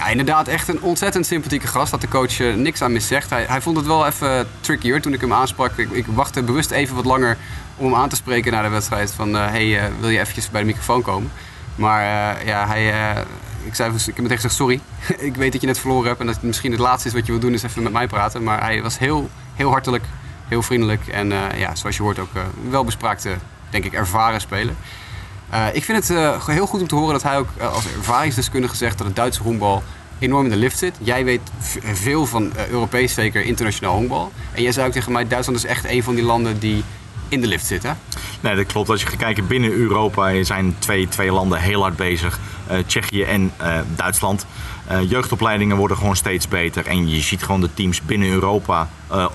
[0.00, 1.90] Ja, inderdaad, echt een ontzettend sympathieke gast.
[1.90, 3.30] Dat de coach eh, niks aan miszegt.
[3.30, 5.78] Hij, hij vond het wel even tricky hoor toen ik hem aansprak.
[5.78, 7.36] Ik, ik wachtte bewust even wat langer
[7.76, 9.12] om hem aan te spreken na de wedstrijd.
[9.12, 11.30] Van eh, hey, eh, wil je eventjes bij de microfoon komen?
[11.74, 12.02] Maar
[12.46, 13.14] ja, hij,
[13.64, 14.80] ik, zei, ik heb meteen gezegd sorry.
[15.28, 17.26] ik weet dat je net verloren hebt en dat het misschien het laatste is wat
[17.26, 18.42] je wil doen is even met mij praten.
[18.42, 20.04] Maar hij was heel, heel hartelijk,
[20.48, 22.32] heel vriendelijk en ja, zoals je hoort ook
[22.70, 23.34] wel bespraakte,
[23.70, 24.74] denk ik, ervaren speler.
[25.50, 27.84] Eh, ik vind het eh, heel goed om te horen dat hij ook eh, als
[27.96, 29.82] ervaringsdeskundige zegt dat het Duitse honkbal
[30.18, 30.96] enorm in de lift zit.
[31.00, 31.40] Jij weet
[31.92, 34.32] veel van Europees, zeker internationaal honkbal.
[34.52, 36.84] En jij zei ook tegen mij, Duitsland is echt een van die landen die
[37.28, 37.90] in de lift zit, hè?
[38.40, 38.88] Nee, dat klopt.
[38.88, 42.40] Als je gaat kijken binnen Europa zijn twee, twee landen heel hard bezig.
[42.86, 43.52] Tsjechië en
[43.96, 44.46] Duitsland.
[45.08, 46.86] Jeugdopleidingen worden gewoon steeds beter.
[46.86, 48.88] En je ziet gewoon de teams binnen Europa,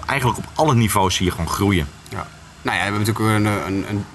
[0.06, 1.88] eigenlijk op alle niveaus zie je gewoon groeien.
[2.10, 2.28] Ja.
[2.62, 4.06] Nou ja, we hebben natuurlijk een, een, een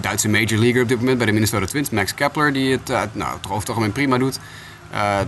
[0.00, 3.02] Duitse major leaguer op dit moment bij de Minnesota Twins, Max Kepler, die het eh,
[3.12, 4.38] nou, toch over het prima doet.
[4.90, 5.20] Eh,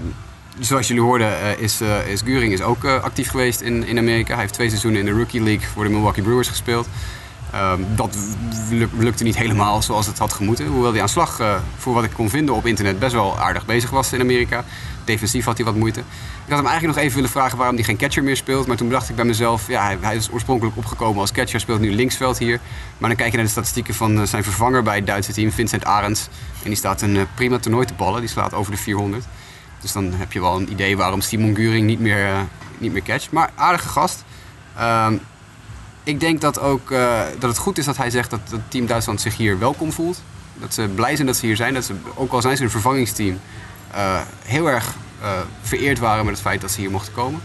[0.59, 3.99] zoals jullie hoorden is, is, eh, is Guring is ook eh, actief geweest in, in
[3.99, 4.33] Amerika.
[4.33, 6.89] Hij heeft twee seizoenen in de Rookie League voor de Milwaukee Brewers gespeeld.
[7.53, 8.17] Ehm, dat
[8.71, 10.67] luk- lukte niet helemaal zoals het had gemoeten.
[10.67, 13.67] Hoewel hij aan slag, eh, voor wat ik kon vinden op internet, best wel aardig
[13.67, 14.65] bezig was in Amerika.
[15.05, 16.01] Defensief had hij wat moeite.
[16.01, 18.67] Ik had hem eigenlijk nog even willen vragen waarom hij geen catcher meer speelt.
[18.67, 21.81] Maar toen bedacht ik bij mezelf, ja, hij, hij is oorspronkelijk opgekomen als catcher, speelt
[21.81, 22.61] nu linksveld hier.
[22.99, 25.53] Maar dan kijk je naar de statistieken van eh, zijn vervanger bij het Duitse team,
[25.53, 26.29] Vincent Arends.
[26.63, 29.25] En die staat een eh, prima toernooi te ballen, die slaat over de 400.
[29.81, 32.47] Dus dan heb je wel een idee waarom Simon Guring niet meer,
[32.79, 33.31] niet meer catcht.
[33.33, 34.25] Maar aardige gast.
[34.77, 35.15] Ehm,
[36.03, 38.87] ik denk dat, ook, eh, dat het goed is dat hij zegt dat het team
[38.87, 40.23] Duitsland zich hier welkom voelt.
[40.55, 41.75] Dat ze blij zijn dat ze hier zijn.
[41.75, 43.41] Dat ze, ook al zijn ze een vervangingsteam,
[43.91, 45.29] eh, heel erg eh,
[45.63, 47.41] vereerd waren met het feit dat ze hier mochten komen.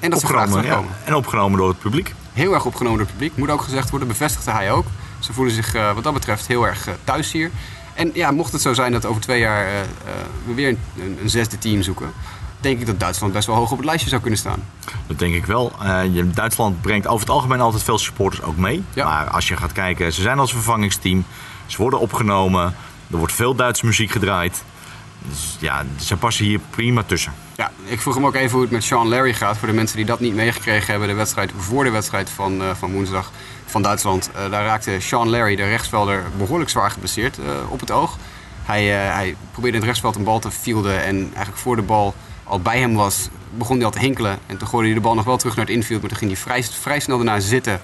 [0.00, 0.74] En dat ze graag Opgenomen, ja.
[0.74, 1.06] terugkomen.
[1.06, 2.14] En opgenomen door het publiek.
[2.32, 3.36] Heel erg opgenomen door het publiek.
[3.36, 4.86] Moet ook gezegd worden, bevestigde hij ook.
[5.18, 7.50] Ze voelen zich wat dat betreft heel erg thuis hier.
[7.94, 9.86] En ja, mocht het zo zijn dat over twee jaar
[10.46, 12.12] we weer een, een, een zesde team zoeken...
[12.62, 14.62] denk ik dat Duitsland best wel hoog op het lijstje zou kunnen staan.
[15.06, 15.72] Dat denk ik wel.
[16.12, 18.84] Je- Duitsland brengt over het algemeen altijd veel supporters ook mee.
[18.94, 19.04] Ja.
[19.04, 21.24] Maar als je gaat kijken, ze zijn als vervangingsteam.
[21.66, 22.74] Ze worden opgenomen.
[23.10, 24.62] Er wordt veel Duitse muziek gedraaid.
[25.28, 27.32] Dus ja, ze passen hier prima tussen.
[27.56, 29.56] Ja, ik vroeg hem ook even hoe het met Sean Larry gaat.
[29.56, 31.08] Voor de mensen die dat niet meegekregen hebben.
[31.08, 33.30] De wedstrijd voor de wedstrijd van, eh, van woensdag
[33.66, 34.30] van Duitsland.
[34.34, 38.16] Eh, daar raakte Sean Larry, de rechtsvelder, behoorlijk zwaar geblesseerd op het oog.
[38.62, 41.02] Hij, hij probeerde in het rechtsveld een bal te fielden.
[41.04, 42.14] En eigenlijk voor de bal
[42.52, 44.38] al bij hem was, begon hij al te hinkelen.
[44.46, 46.00] En toen gooide hij de bal nog wel terug naar het infield.
[46.00, 47.80] Maar toen ging hij vrij, vrij snel daarna zitten.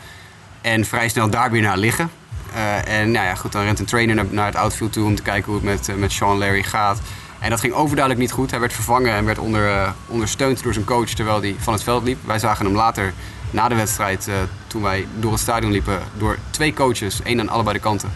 [0.60, 2.10] En vrij snel daar weer naar liggen.
[2.54, 5.14] Eh, en nou ja, goed, dan rent een trainer naar, naar het outfield toe om
[5.14, 7.00] te kijken hoe het met, eh, met Sean Larry gaat.
[7.38, 8.50] En dat ging overduidelijk niet goed.
[8.50, 11.82] Hij werd vervangen en werd onder, eh, ondersteund door zijn coach terwijl hij van het
[11.82, 12.18] veld liep.
[12.26, 13.12] Wij zagen hem later
[13.50, 14.28] na de wedstrijd,
[14.66, 18.10] toen wij door het stadion liepen, door twee coaches, één aan allebei de kanten.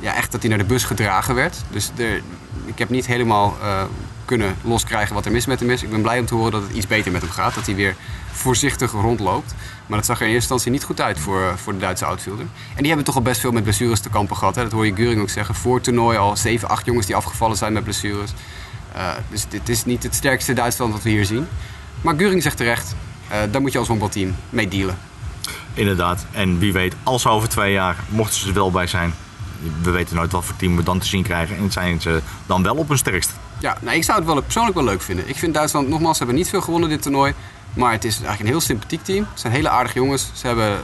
[0.00, 1.62] ja, echt dat hij naar de bus gedragen werd.
[1.70, 1.90] Dus
[2.64, 3.56] ik heb niet helemaal
[4.36, 5.82] kunnen loskrijgen wat er mis met hem is.
[5.82, 7.54] Ik ben blij om te horen dat het iets beter met hem gaat.
[7.54, 7.94] Dat hij weer
[8.32, 9.54] voorzichtig rondloopt.
[9.86, 12.46] Maar dat zag er in eerste instantie niet goed uit voor, voor de Duitse outfielder.
[12.68, 14.54] En die hebben toch al best veel met blessures te kampen gehad.
[14.54, 14.62] Hè?
[14.62, 15.54] Dat hoor je Guring ook zeggen.
[15.54, 18.30] Voor het toernooi al 7, 8 jongens die afgevallen zijn met blessures.
[18.96, 21.46] Uh, dus dit is niet het sterkste Duitsland wat we hier zien.
[22.00, 22.94] Maar Guring zegt terecht,
[23.30, 24.98] uh, daar moet je als honkbalteam mee dealen.
[25.74, 26.26] Inderdaad.
[26.30, 29.14] En wie weet, als over twee jaar, mochten ze er wel bij zijn,
[29.82, 31.56] we weten nooit wat voor team we dan te zien krijgen.
[31.56, 33.32] En zijn ze dan wel op hun sterkst.
[33.62, 35.28] Ja, nou, ik zou het wel persoonlijk wel leuk vinden.
[35.28, 37.34] Ik vind Duitsland, nogmaals, ze hebben niet veel gewonnen dit toernooi.
[37.74, 39.26] Maar het is eigenlijk een heel sympathiek team.
[39.30, 40.30] Het zijn hele aardige jongens.
[40.34, 40.80] Ze hebben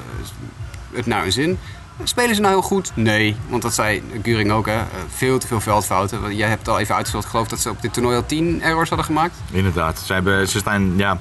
[0.92, 1.58] het naar hun zin.
[2.02, 2.92] Spelen ze nou heel goed?
[2.94, 4.78] Nee, want dat zei Guring ook, hè.
[5.14, 6.36] veel te veel veldfouten.
[6.36, 9.06] Jij hebt al even uitgesteld, geloof dat ze op dit toernooi al 10 errors hadden
[9.06, 9.34] gemaakt.
[9.50, 11.18] Inderdaad, ze, hebben, ze staan, ja,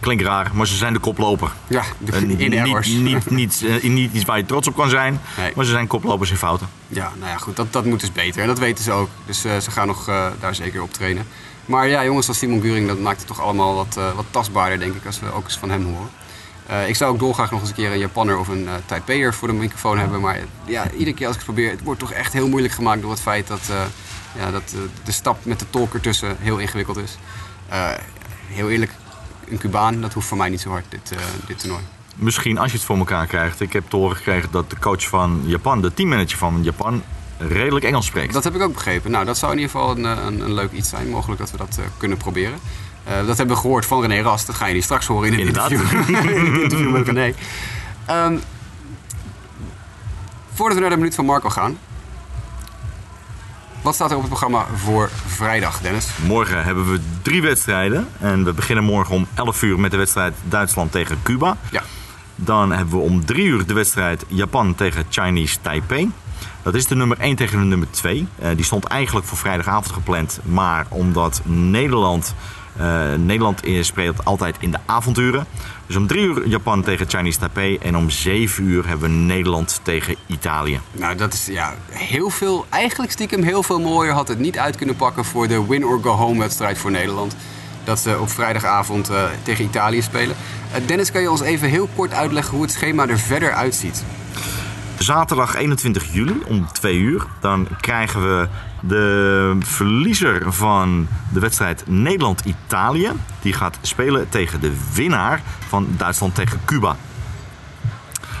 [0.00, 1.50] klinkt raar, maar ze zijn de koploper.
[1.66, 2.88] Ja, de, in errors.
[2.88, 5.52] Niet, niet, niet, uh, niet iets waar je trots op kan zijn, nee.
[5.56, 6.68] maar ze zijn koplopers in fouten.
[6.88, 8.40] Ja, nou ja, goed, dat, dat moet dus beter.
[8.40, 9.08] En dat weten ze ook.
[9.26, 10.04] Dus uh, ze gaan nog
[10.40, 11.26] daar zeker op trainen.
[11.66, 14.94] Maar ja, jongens als Simon Guring, dat maakt het toch allemaal wat, wat tastbaarder, denk
[14.94, 16.88] ik, als we ook eens van hem horen.
[16.88, 19.54] Ik zou ook dolgraag nog eens een keer een Japanner of een Taipeier voor de
[19.54, 20.20] microfoon hebben.
[20.20, 23.00] Maar ja, iedere keer als ik het probeer, het wordt toch echt heel moeilijk gemaakt
[23.00, 23.60] door het feit dat,
[24.38, 27.18] ja, dat de stap met de tolk ertussen heel ingewikkeld is.
[28.48, 28.92] heel eerlijk,
[29.50, 31.12] een Cubaan, dat hoeft voor mij niet zo hard, dit,
[31.46, 31.82] dit toernooi.
[32.14, 33.60] Misschien als je het voor elkaar krijgt.
[33.60, 37.02] Ik heb te horen gekregen dat de coach van Japan, de teammanager van Japan,
[37.38, 38.32] redelijk Engels spreekt.
[38.32, 39.10] Dat heb ik ook begrepen.
[39.10, 41.08] Nou, dat zou in ieder geval een, een, een leuk iets zijn.
[41.08, 42.58] Mogelijk dat we dat kunnen proberen.
[43.08, 44.46] Uh, dat hebben we gehoord van René Rast.
[44.46, 45.70] Dat ga je niet straks horen in het Inderdaad.
[45.70, 46.18] interview.
[46.44, 47.34] in het interview met René.
[48.10, 48.40] Um,
[50.54, 51.78] voordat we naar de minuut van Marco gaan.
[53.82, 56.08] Wat staat er op het programma voor vrijdag, Dennis?
[56.26, 58.08] Morgen hebben we drie wedstrijden.
[58.20, 61.56] En we beginnen morgen om 11 uur met de wedstrijd Duitsland tegen Cuba.
[61.70, 61.82] Ja.
[62.34, 66.10] Dan hebben we om 3 uur de wedstrijd Japan tegen Chinese Taipei.
[66.62, 68.26] Dat is de nummer 1 tegen de nummer 2.
[68.42, 70.40] Uh, die stond eigenlijk voor vrijdagavond gepland.
[70.42, 72.34] Maar omdat Nederland
[73.16, 75.46] Nederland speelt altijd in de avonduren.
[75.86, 77.78] Dus om 3 uur Japan tegen Chinese Taipei.
[77.78, 80.80] En om 7 uur hebben we Nederland tegen Italië.
[80.92, 82.66] Nou, dat is ja, heel veel.
[82.68, 86.78] Eigenlijk stiekem heel veel mooier had het niet uit kunnen pakken voor de win-or-go-home wedstrijd
[86.78, 87.36] voor Nederland.
[87.84, 90.36] Dat ze op vrijdagavond uh, tegen Italië spelen.
[90.70, 94.04] Uh, Dennis, kan je ons even heel kort uitleggen hoe het schema er verder uitziet?
[94.98, 97.26] Zaterdag 21 juli om 2 uur.
[97.40, 98.48] Dan krijgen we
[98.80, 103.10] de verliezer van de wedstrijd Nederland-Italië.
[103.40, 106.96] Die gaat spelen tegen de winnaar van Duitsland tegen Cuba.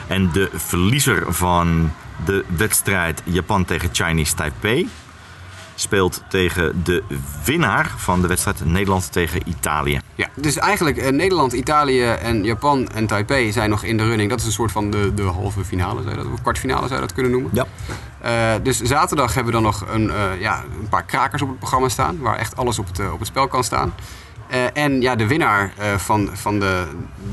[0.06, 1.92] En de verliezer van
[2.24, 4.88] de wedstrijd Japan tegen Chinese Taipei
[5.74, 7.02] speelt tegen de
[7.44, 10.00] winnaar van de wedstrijd Nederland tegen Italië.
[10.14, 14.30] Ja, dus eigenlijk eh, Nederland, Italië en Japan en Taipei zijn nog in de running.
[14.30, 17.00] Dat is een soort van de, de halve finale, zou je dat, of kwartfinale zou
[17.00, 17.50] je dat kunnen noemen.
[17.54, 17.66] Ja.
[18.24, 21.58] Uh, dus zaterdag hebben we dan nog een, uh, ja, een paar krakers op het
[21.58, 23.94] programma staan, waar echt alles op het, uh, op het spel kan staan.
[24.72, 26.86] en ja, de winnaar van, van de,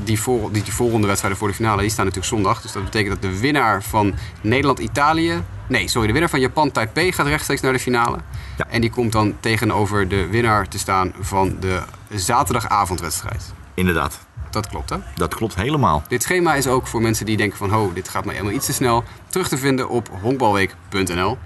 [0.04, 2.62] die, vol, die, die volgende wedstrijden voor de finale, die staan natuurlijk zondag.
[2.62, 6.06] Dus dat betekent dat de winnaar van Nederland-Italië Nee, sorry.
[6.06, 8.18] De winnaar van Japan-Taipei gaat rechtstreeks naar de finale.
[8.56, 8.66] Ja.
[8.68, 13.52] En die komt dan tegenover de winnaar te staan van de zaterdagavondwedstrijd.
[13.74, 14.25] Inderdaad.
[14.56, 14.96] Dat klopt, hè?
[15.14, 16.02] Dat klopt helemaal.
[16.08, 17.70] Dit schema is ook voor mensen die denken van...
[17.70, 19.04] ho, dit gaat mij helemaal iets te snel...
[19.26, 21.38] terug te vinden op honkbalweek.nl.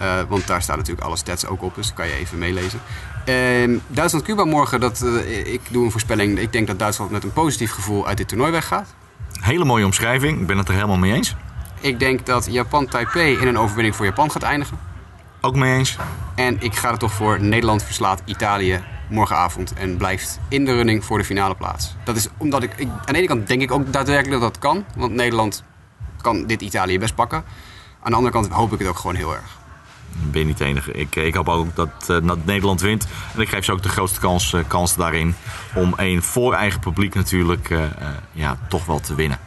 [0.00, 2.80] Uh, want daar staan natuurlijk alle stats ook op, dus dat kan je even meelezen.
[3.28, 6.38] Uh, Duitsland-Cuba morgen, dat, uh, ik doe een voorspelling.
[6.38, 8.94] Ik denk dat Duitsland met een positief gevoel uit dit toernooi weggaat.
[9.40, 11.34] Hele mooie omschrijving, ik ben het er helemaal mee eens.
[11.80, 14.78] Ik denk dat Japan-Taipei in een overwinning voor Japan gaat eindigen.
[15.40, 15.96] Ook mee eens.
[16.34, 21.04] En ik ga er toch voor Nederland verslaat Italië morgenavond en blijft in de running
[21.04, 21.94] voor de finale plaats.
[22.04, 24.58] Dat is omdat ik, ik, aan de ene kant denk ik ook daadwerkelijk dat dat
[24.58, 25.64] kan, want Nederland
[26.22, 27.44] kan dit Italië best pakken.
[28.02, 29.56] Aan de andere kant hoop ik het ook gewoon heel erg.
[30.30, 30.92] Ben je niet de enige.
[30.92, 33.06] Ik, ik hoop ook dat, uh, dat Nederland wint.
[33.34, 35.34] En ik geef ze ook de grootste kans, uh, kans daarin
[35.74, 37.84] om een voor eigen publiek natuurlijk uh,
[38.32, 39.38] ja, toch wel te winnen.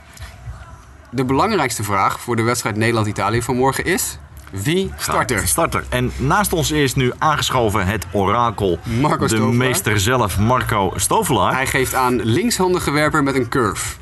[1.10, 4.20] De belangrijkste vraag voor de wedstrijd Nederland-Italië van morgen is...
[4.52, 5.48] Wie start er?
[5.48, 5.84] Starter.
[5.90, 8.80] En naast ons is nu aangeschoven het orakel.
[9.00, 9.54] Marco de Stovelaar.
[9.54, 11.54] meester zelf, Marco Stovelaar.
[11.54, 13.96] Hij geeft aan linkshandige werper met een curve.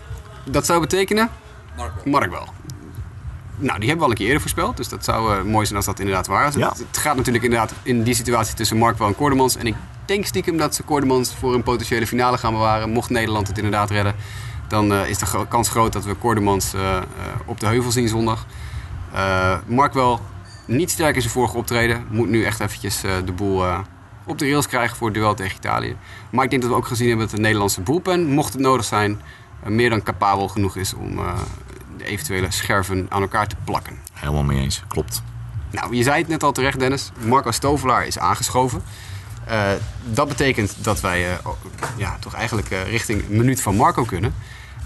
[0.43, 1.29] Dat zou betekenen?
[1.77, 2.47] Mark Mark wel.
[3.55, 4.77] Nou, die hebben we al een keer eerder voorspeld.
[4.77, 6.53] Dus dat zou uh, mooi zijn als dat inderdaad waar is.
[6.53, 6.69] Ja.
[6.69, 9.57] Het, het, gaat natuurlijk inderdaad in die situatie tussen Markwell en Koordemans.
[9.57, 12.89] En ik denk stiekem dat ze Koordemans voor een potentiële finale gaan bewaren.
[12.89, 14.15] Mocht Nederland het inderdaad redden.
[14.67, 16.97] Dan uh, is de gro kans groot dat we Koordemans uh,
[17.45, 18.45] op de heuvel zien zondag.
[19.67, 20.17] Markwell
[20.69, 22.05] niet sterk in zijn vorige optreden.
[22.09, 23.63] Moet nu echt eventjes de boel
[24.25, 25.95] op de rails krijgen voor het duel tegen Italië.
[26.31, 28.85] Maar ik denk dat we ook gezien hebben dat de Nederlandse boelpen, mocht het nodig
[28.85, 29.21] zijn,
[29.65, 31.15] meer dan capabel genoeg is om
[31.97, 33.97] de eventuele scherven aan elkaar te plakken.
[34.13, 35.21] Helemaal mee eens, klopt.
[35.71, 37.11] Nou, je zei het net al terecht, Dennis.
[37.19, 38.81] Marco Stovelaar is aangeschoven.
[39.45, 39.71] Eh,
[40.03, 41.37] dat betekent dat wij eh,
[41.97, 44.33] ja, toch eigenlijk eh, richting minuut van Marco kunnen.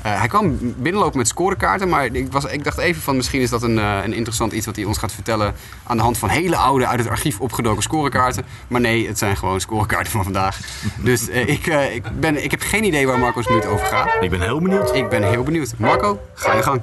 [0.04, 3.50] Eh, hij kwam binnenlopen met scorekaarten, maar ik, was, ik dacht even van misschien is
[3.50, 6.30] dat een, eh, een interessant iets wat hij ons gaat vertellen aan de hand van
[6.30, 8.46] hele oude uit het archief opgedoken scorekaarten.
[8.68, 10.60] Maar nee, het zijn gewoon scorekaarten van vandaag.
[11.04, 14.10] Dus eh, ik, ik, ben, ik heb geen idee waar Marco's minuut over gaat.
[14.22, 14.96] Ik ben heel benieuwd.
[14.96, 15.74] Ik ben heel benieuwd.
[15.78, 16.82] Marco, ga je gang.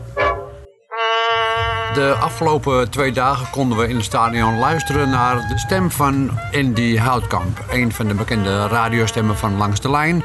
[1.95, 6.97] De afgelopen twee dagen konden we in het stadion luisteren naar de stem van Andy
[6.97, 7.65] Houtkamp.
[7.71, 10.23] Een van de bekende radiostemmen van Langs de Lijn.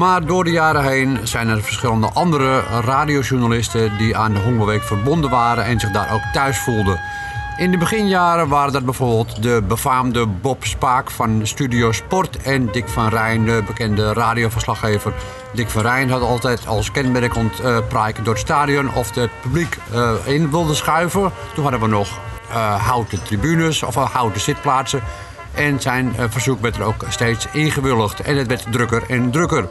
[0.00, 5.30] Maar door de jaren heen zijn er verschillende andere radiojournalisten die aan de Hongerweek verbonden
[5.30, 7.00] waren en zich daar ook thuis voelden.
[7.56, 12.88] In de beginjaren waren dat bijvoorbeeld de befaamde Bob Spaak van Studio Sport en Dick
[12.88, 15.12] van Rijn, de bekende radioverslaggever.
[15.52, 19.78] Dick van Rijn had altijd als kenmerkend eh praatje door het stadion of het publiek
[19.92, 21.32] eh, in wilde schuiven.
[21.54, 22.08] Toen hadden we nog
[22.50, 25.02] eh, houten tribunes of eh, houten zitplaatsen.
[25.54, 29.68] En zijn verzoek werd er ook steeds ingewilligd en het werd drukker en drukker.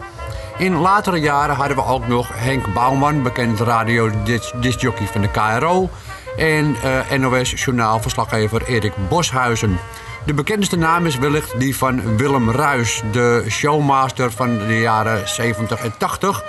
[0.59, 5.89] In latere jaren hadden we ook nog Henk Bouwman, bekend radio-discjockey van de KRO.
[6.37, 9.79] En eh, NOS-journaalverslaggever Erik Boshuizen.
[10.25, 15.79] De bekendste naam is wellicht die van Willem Ruis, de showmaster van de jaren 70
[15.79, 16.43] en 80.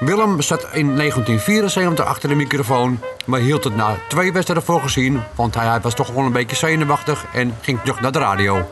[0.00, 5.22] Willem zat in 1974 achter de microfoon, maar hield het na twee wedstrijden voor gezien,
[5.34, 8.68] want hij was toch wel een beetje zenuwachtig en ging terug naar de radio.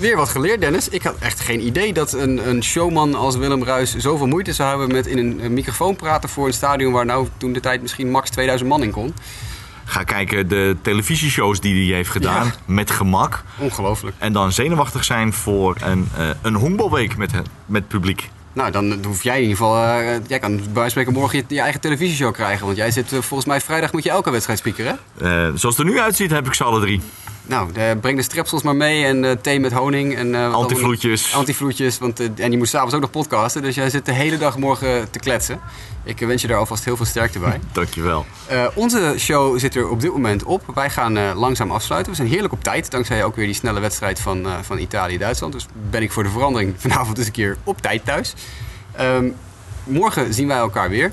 [0.00, 0.88] Weer wat geleerd, Dennis.
[0.88, 4.68] Ik had echt geen idee dat een, een showman als Willem Ruis zoveel moeite zou
[4.68, 8.10] hebben met in een, microfoon praten voor een stadion waar nou toen de tijd misschien
[8.10, 9.14] max 2000 man in kon.
[9.84, 12.46] Ga kijken de televisieshows die hij heeft gedaan.
[12.46, 12.52] Ja.
[12.64, 13.42] Met gemak.
[13.58, 14.16] Ongelooflijk.
[14.18, 17.30] En dan zenuwachtig zijn voor een, eh, een honkbalweek met,
[17.66, 18.30] met publiek.
[18.52, 19.76] Nou, dan hoef jij in ieder geval.
[19.76, 22.64] eh, jij kan bij wijze van spreken morgen je, je eigen televisieshow krijgen.
[22.66, 24.98] Want jij zit eh, volgens mij vrijdag moet je elke wedstrijd spiekeren.
[25.18, 27.00] Eh, zoals het er nu uitziet heb ik ze alle drie.
[27.50, 30.16] Nou, eh, breng de strepsels maar mee en eh, thee met honing.
[30.16, 31.34] En, wat Antivloedjes.
[31.34, 33.62] Antivloedjes, want, eh, en je moet s'avonds ook nog podcasten.
[33.62, 35.60] Dus jij zit de hele dag morgen te kletsen.
[36.04, 37.60] Ik wens je daar alvast heel veel sterkte bij.
[37.72, 38.26] Dankjewel.
[38.74, 40.62] Onze show zit er op dit moment op.
[40.74, 42.12] Wij gaan langzaam afsluiten.
[42.12, 45.52] We zijn heerlijk op tijd, dankzij ook weer die snelle wedstrijd van, van Italië-Duitsland.
[45.52, 48.34] Dus ben ik voor de verandering vanavond eens een keer op tijd thuis.
[48.92, 49.28] Ehm,
[49.84, 51.12] morgen zien wij elkaar weer.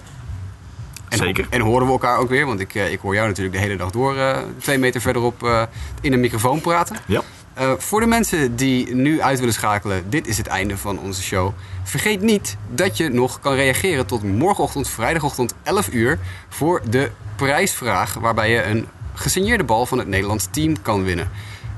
[1.10, 1.48] En, Zeker.
[1.50, 3.76] En horen we elkaar ook weer, want ik, eh, ik hoor jou natuurlijk de hele
[3.76, 5.64] dag door eh, twee meter verderop eh,
[6.02, 6.96] in een microfoon praten.
[7.06, 7.22] Ja.
[7.78, 11.52] Voor de mensen die nu uit willen schakelen, dit is het einde van onze show.
[11.84, 18.14] Vergeet niet dat je nog kan reageren tot morgenochtend, vrijdagochtend 11 uur, voor de prijsvraag
[18.14, 21.30] waarbij je een gesigneerde bal van het Nederlands team kan winnen.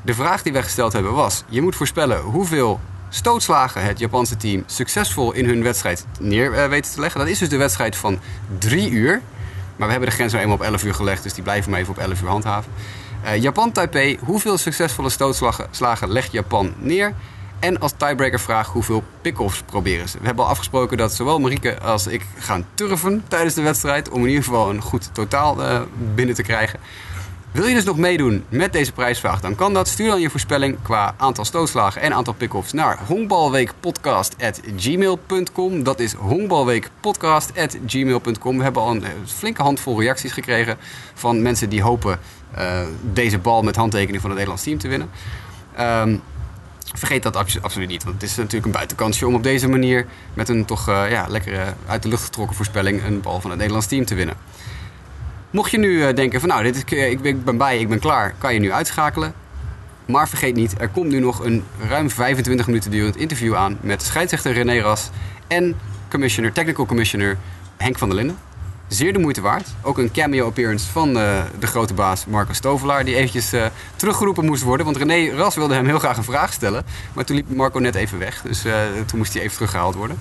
[0.01, 4.63] De vraag die wij gesteld hebben was: je moet voorspellen hoeveel stootslagen het Japanse team
[4.65, 7.19] succesvol in hun wedstrijd neer eh, weten te leggen.
[7.19, 8.19] Dat is dus de wedstrijd van
[8.57, 9.21] 3 uur.
[9.75, 11.79] Maar we hebben de grens nou eenmaal op 11 uur gelegd, dus die blijven maar
[11.79, 12.71] even op 11 uur handhaven.
[13.23, 17.13] Eh, Japan Taipei, hoeveel succesvolle stootslagen slagen legt Japan neer?
[17.59, 20.17] En als tiebreaker vraag, hoeveel pick-offs proberen ze?
[20.19, 24.09] We hebben al afgesproken dat zowel Marieke als ik gaan turven tijdens de wedstrijd...
[24.09, 25.81] om in ieder geval een goed totaal eh,
[26.15, 26.79] binnen te krijgen.
[27.51, 29.87] Wil je dus nog meedoen met deze prijsvraag, dan kan dat.
[29.87, 35.83] Stuur dan je voorspelling qua aantal stootslagen en aantal pick-offs naar honkbalweekpodcast.gmail.com.
[35.83, 38.57] Dat is honkbalweekpodcast.gmail.com.
[38.57, 40.77] We hebben al een eh, flinke handvol reacties gekregen
[41.13, 42.19] van mensen die hopen
[42.51, 42.81] eh,
[43.11, 45.09] deze bal met handtekening van het Nederlands team te winnen.
[45.75, 46.15] Ehm,
[46.93, 50.05] vergeet dat abso- absoluut niet, want het is natuurlijk een buitenkansje om op deze manier
[50.33, 53.59] met een toch eh, ja, lekkere uit de lucht getrokken voorspelling een bal van het
[53.59, 54.35] Nederlands team te winnen.
[55.51, 57.89] Mocht je nu eh, denken van nou, dit is, ik, ben- ik ben bij, ik
[57.89, 59.33] ben klaar, kan je nu uitschakelen.
[60.05, 64.03] Maar vergeet niet, er komt nu nog een ruim 25 minuten durend interview aan met
[64.03, 65.09] scheidsrechter René Ras
[65.47, 65.75] en
[66.09, 67.37] commissioner, technical commissioner
[67.77, 68.37] Henk van der Linden.
[68.87, 69.67] Zeer de moeite waard.
[69.81, 74.45] Ook een cameo appearance van eh, de grote baas Marco Stovelaar, die eventjes eh, teruggeroepen
[74.45, 74.85] moest worden.
[74.85, 77.95] Want René Ras wilde hem heel graag een vraag stellen, maar toen liep Marco net
[77.95, 78.41] even weg.
[78.41, 78.73] Dus eh,
[79.05, 80.19] toen moest hij even teruggehaald worden.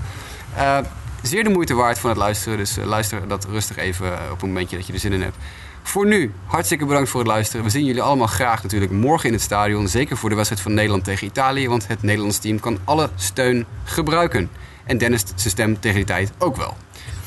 [1.22, 4.42] Zeer de moeite waard van het luisteren, dus eh, luister dat rustig even eh, op
[4.42, 5.36] een momentje dat je er zin in hebt.
[5.82, 7.64] Voor nu, hartstikke bedankt voor het luisteren.
[7.64, 9.88] We zien jullie allemaal graag natuurlijk morgen in het stadion.
[9.88, 11.68] Zeker voor de wedstrijd van Nederland tegen Italië.
[11.68, 14.50] Want het Nederlands team kan alle steun gebruiken.
[14.84, 16.76] En Dennis zijn stem tegen die tijd ook wel.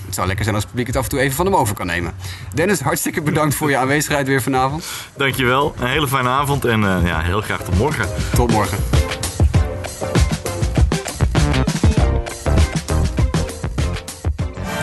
[0.05, 1.75] Het zou lekker zijn als het publiek het af en toe even van hem over
[1.75, 2.13] kan nemen.
[2.53, 4.85] Dennis, hartstikke bedankt voor je aanwezigheid weer vanavond.
[5.17, 5.73] Dankjewel.
[5.79, 8.09] Een hele fijne avond en eh, ja, heel graag tot morgen.
[8.35, 8.77] Tot morgen.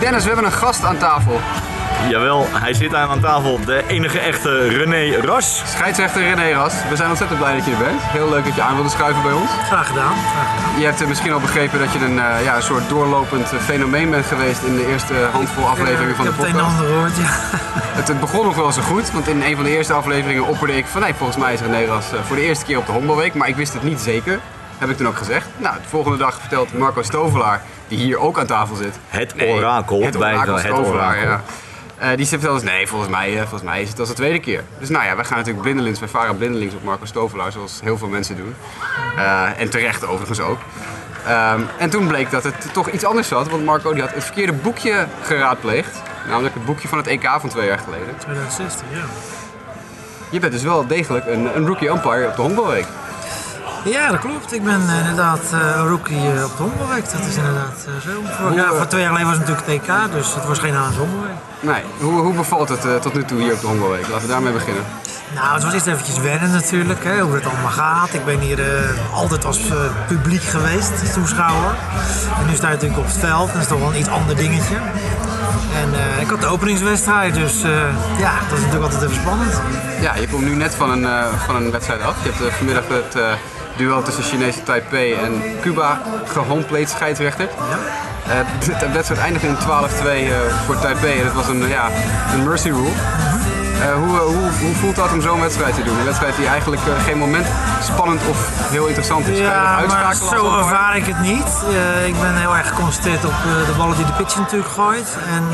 [0.09, 1.41] Dennis, we hebben een gast aan tafel.
[2.09, 3.61] Jawel, hij zit aan aan tafel.
[3.65, 5.63] De enige echte René Ras.
[5.67, 8.01] Scheidsrechter René Ras, we zijn ontzettend blij dat je er bent.
[8.03, 9.51] Heel leuk dat je aan wilde schuiven bij ons.
[9.67, 10.13] Graag gedaan.
[10.33, 10.79] Graag gedaan.
[10.81, 13.59] Je hebt eh, misschien al begrepen dat je een, eh, ja, een soort doorlopend eh,
[13.59, 16.67] fenomeen bent geweest in de eerste handvol afleveringen van de ik heb het een en
[16.67, 16.81] podcast.
[16.81, 17.59] ander gehoord, ja.
[17.99, 20.77] Het, het begon nog wel zo goed, want in een van de eerste afleveringen opperde
[20.77, 22.93] ik van nee, volgens mij is René Ras eh, voor de eerste keer op de
[22.93, 24.41] Honkbalweek, maar ik wist het niet zeker.
[24.79, 25.47] Heb ik toen ook gezegd.
[25.57, 28.95] Nou, de volgende dag vertelt Marco Stovelaar, die hier ook aan tafel zit.
[29.09, 30.03] Het Nee, orakel.
[30.03, 31.22] Het Wij- orakel het orakel.
[31.28, 31.41] ja.
[31.99, 34.41] Eh, die zegt zelfs, nee, volgens mij, eh, volgens mij is het als de tweede
[34.41, 34.64] keer.
[34.78, 37.99] Dus nou ja, wij gaan natuurlijk blindelings, wij varen blindelings op Marco Stovelaar, zoals heel
[37.99, 38.55] veel mensen doen.
[39.16, 40.59] Eh, en terecht overigens ook.
[41.26, 44.24] Ehm, en toen bleek dat het toch iets anders zat, want Marco die had het
[44.24, 46.03] verkeerde boekje geraadpleegd.
[46.28, 48.14] Namelijk het boekje van het EK van twee jaar geleden.
[48.18, 49.05] 2016, ja.
[50.30, 52.86] Je bent dus wel degelijk een, een rookie umpire op de Honkbalweek.
[53.91, 54.53] Ja, dat klopt.
[54.53, 57.11] Ik ben eh, inderdaad een rookie eh, op de Hongerweek.
[57.11, 57.91] Dat is inderdaad zo.
[58.01, 60.74] Vorig Hoe, jaar, voor twee jaar geleden was het natuurlijk EK, dus het was geen
[60.74, 61.39] Haans Hongerweek.
[61.61, 64.09] Nee, hoe, hoe bevalt het tot nu toe hier op de Honkbalweek?
[64.09, 64.84] Laten we daarmee beginnen.
[65.34, 68.14] Nou, het was eerst eventjes wennen natuurlijk, hè, hoe het allemaal gaat.
[68.14, 68.61] Ik ben hier
[69.12, 69.61] altijd als
[70.07, 71.74] publiek geweest, toeschouwer.
[72.41, 74.36] En nu sta je natuurlijk op het veld, dat is toch wel een iets ander
[74.36, 74.76] dingetje.
[75.74, 77.62] En ik had de openingswedstrijd, dus
[78.18, 79.61] ja, dat is natuurlijk altijd even spannend.
[80.01, 82.16] Ja, je komt nu net van een, van een wedstrijd af.
[82.22, 83.16] Je hebt vanmiddag het
[83.79, 87.49] duel tussen Chinese Taipei en Cuba gehomeplate scheidsrechter.
[87.70, 87.79] Ja.
[88.33, 90.31] Eh, de, de wedstrijd eindigde in 12-2 eh,
[90.66, 91.91] voor Taipei en dat was een, ja,
[92.35, 92.91] een mercy rule.
[93.81, 95.99] Eh, hoe, eh, hoe, hoe voelt dat om zo'n wedstrijd te doen?
[95.99, 97.47] Een wedstrijd die eigenlijk eh, geen moment
[97.83, 99.39] spannend of heel interessant is.
[99.39, 101.51] Ja, maar zo ervaar ik het niet.
[102.07, 103.35] Ik ben heel erg geconcentreerd op
[103.66, 105.16] de ballen die de pitcher natuurlijk gooit.
[105.29, 105.45] En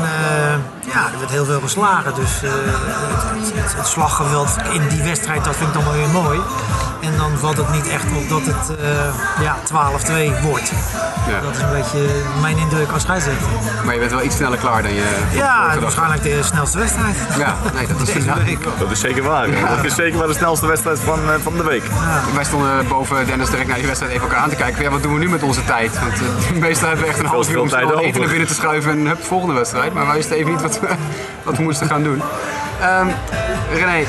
[0.93, 2.15] ja, er werd heel veel geslagen.
[2.15, 6.39] Dus het, het, het slaggeweld in die wedstrijd, dat vind ik dan wel weer mooi.
[7.05, 9.55] En dan valt het niet echt op dat het eh, ja,
[10.37, 10.71] 12-2 wordt.
[11.27, 11.39] Ja.
[11.41, 12.07] Dat is een beetje
[12.41, 13.47] mijn indruk als scheidsrechter.
[13.85, 17.15] Maar je bent wel iets sneller klaar dan je Ja, waarschijnlijk de snelste wedstrijd.
[17.37, 18.13] Ja, nee, dat is
[18.79, 19.47] Dat is zeker waar.
[19.75, 21.83] Dat is zeker wel de snelste wedstrijd van, eh, van de week.
[22.35, 24.83] Wij stonden boven Dennis direct naar die wedstrijd even elkaar aan te kijken.
[24.83, 25.99] Ja, wat doen we nu met onze tijd?
[25.99, 28.19] Want uh, meestal hebben we echt een half uur om tijd eten over.
[28.19, 29.93] naar binnen te schuiven en hup, volgende wedstrijd.
[29.93, 30.87] Maar wij wisten even niet wat we,
[31.43, 32.21] wat we moesten gaan doen.
[32.81, 33.07] Ehm
[33.73, 34.05] René,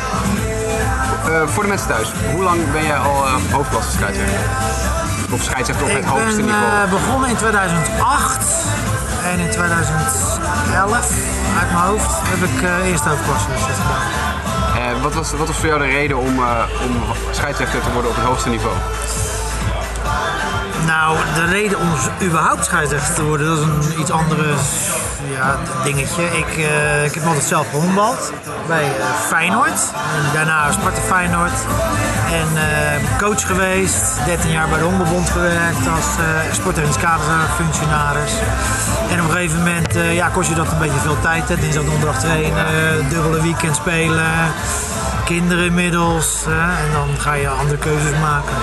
[1.27, 4.41] eh, voor de mensen thuis, hoe lang ben jij al uh, hoofdklasse scheidsrechter?
[5.31, 6.65] Of scheidsrechter op het Ik hoogste ben niveau?
[6.85, 8.45] eh, begonnen in 2008
[9.31, 11.11] en in 2011
[11.59, 14.97] uit mijn hoofd heb ik eh eerste hoofdklasse gedaan.
[14.97, 18.11] Eh, wat, was, wat was voor jou de reden om, uh, om scheidsrechter te worden
[18.11, 18.74] op het hoogste niveau?
[20.85, 21.89] Nou, de reden om
[22.22, 24.55] überhaupt scheidsrechter te worden, dat is een iets andere
[25.35, 26.24] ja, dingetje.
[26.24, 28.33] Ik, uh, ik heb altijd zelf gehondbald
[28.66, 29.93] bij uh, Feyenoord.
[30.16, 31.59] En daarna Sparta Feyenoord.
[32.33, 38.33] En uh, coach geweest, 13 jaar bij de Hondenbond gewerkt als uh, sportherinnenskaderfunctionaris.
[39.11, 41.49] En op een gegeven moment ja, kost je dat een beetje veel tijd.
[41.49, 41.57] Hè.
[41.57, 44.33] Dinsdag, donderdag trainen, dubbele weekend spelen,
[45.24, 46.45] kinderen inmiddels.
[46.47, 48.55] en dan ga je andere keuzes maken.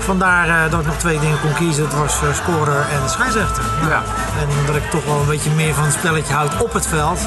[0.00, 1.84] Vandaar uh, dat ik nog twee dingen kon kiezen.
[1.84, 3.64] Het was uh, scorer en scheidsrechter.
[3.80, 4.02] Nou, ja.
[4.40, 7.18] En omdat ik toch wel een beetje meer van het spelletje houd op het veld,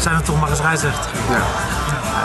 [0.00, 1.10] zijn we toch maar een scheidsrechter.
[1.30, 1.44] Ja.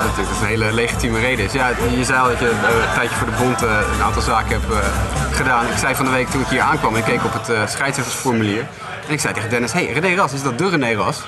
[0.01, 1.45] Dat is een hele legitieme reden.
[1.45, 1.67] Dus ja,
[1.97, 4.85] je zei al dat je uh, een tijdje voor de bond een aantal zaken hebt
[5.31, 5.65] gedaan.
[5.65, 8.65] Ik zei van de week toen ik hier aankwam, ik keek op het scheidsrechtersformulier.
[9.07, 11.21] En ik zei tegen Dennis, hey, René Ras, is dat de René Ras?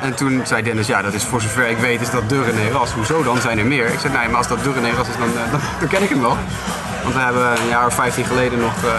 [0.00, 2.70] En toen zei Dennis, ja, dat is voor zover ik weet, is dat de René
[2.70, 2.92] Ras.
[2.92, 3.40] Hoezo dan?
[3.40, 3.86] Zijn er meer?
[3.86, 6.08] Ik zei, nee, maar als dat de René Ras is, dan, dan, dan ken ik
[6.08, 6.36] hem wel.
[7.02, 8.90] Want we hebben een jaar of 15 geleden nog uh,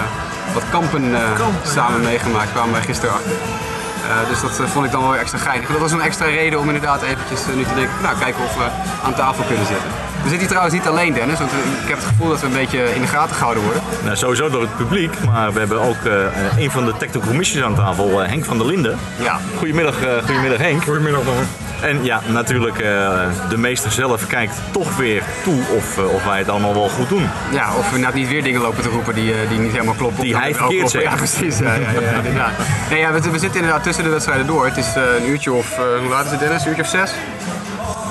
[0.54, 2.08] wat kampen, uh, kampen samen ja.
[2.08, 3.32] meegemaakt, kwamen wij gisteren achter.
[3.32, 5.70] Uh, dus dat vond ik dan wel weer extra geinig.
[5.70, 8.68] Dat was een extra reden om inderdaad eventjes nu te denken, nou kijken of we
[9.04, 10.07] aan tafel kunnen zitten.
[10.28, 12.54] We zitten hier trouwens niet alleen Dennis, want ik heb het gevoel dat we een
[12.54, 13.82] beetje in de gaten gehouden worden.
[14.04, 15.98] Nou, sowieso door het publiek, maar we hebben ook
[16.58, 18.98] een van de technical commissies aan tafel, Henk van der Linden.
[19.20, 19.40] Ja.
[19.58, 20.84] Goedemiddag, goedemiddag Henk.
[20.84, 21.36] Goedemiddag nog.
[21.82, 22.86] En ja, natuurlijk, uh,
[23.50, 27.10] de meester zelf kijkt toch weer toe of, uh, of wij het allemaal wel goed
[27.10, 27.30] doen.
[27.52, 29.94] Ja, of we nou niet weer dingen lopen te roepen die, uh, die niet helemaal
[29.94, 30.24] kloppen.
[30.24, 31.04] Die hij verkeerd zegt.
[31.04, 31.60] Ja, precies.
[31.60, 32.52] Ja, ja, ja, inderdaad.
[32.90, 34.66] Nee, ja, we, we, zitten inderdaad tussen de wedstrijden door.
[34.66, 36.62] Het is een uurtje of, hoe laat is het Dennis?
[36.62, 37.12] Een uurtje of zes?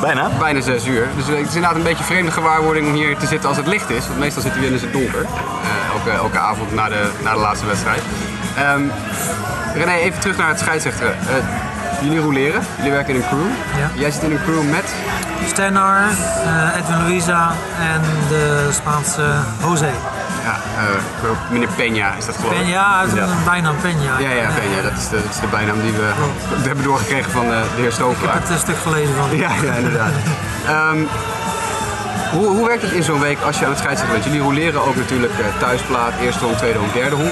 [0.01, 0.29] Bijna.
[0.39, 1.07] Bijna zes uur.
[1.17, 3.67] Dus het is inderdaad een beetje een vreemde gewaarwording om hier te zitten als het
[3.67, 4.07] licht is.
[4.07, 5.27] Want meestal zitten we in het donker.
[5.95, 8.03] elke, elke avond na de, na de laatste wedstrijd.
[8.75, 8.93] Um,
[9.75, 11.17] René, even terug naar het scheidsrechteren.
[12.01, 13.47] Jullie roleren, jullie werken in een crew.
[13.79, 13.91] Ja.
[14.01, 14.85] Jij zit in een crew met?
[15.47, 19.91] Stenar, uh, Edwin Luisa en de Spaanse José.
[20.47, 20.57] Ja,
[21.25, 22.59] uh, meneer Peña is dat geloof ik.
[22.59, 23.27] Peña, ja, ja.
[23.45, 24.13] bijnaam Peña.
[24.21, 26.11] Ja, ja, Peña, dat is de, dat is de bijnaam die we
[26.49, 26.67] Klopt.
[26.67, 28.25] hebben doorgekregen van uh, de heer Stover.
[28.25, 29.37] Ik heb het een stuk gelezen van.
[29.37, 30.13] Ja, ja inderdaad.
[30.93, 31.09] um,
[32.33, 34.25] Hoe, hoe werkt het in zo'n week als je aan het scheidsrechten bent?
[34.33, 37.17] Jullie roleren ook natuurlijk eh, thuisplaat, eerste honk, tweede honk, derde.
[37.17, 37.25] Eh,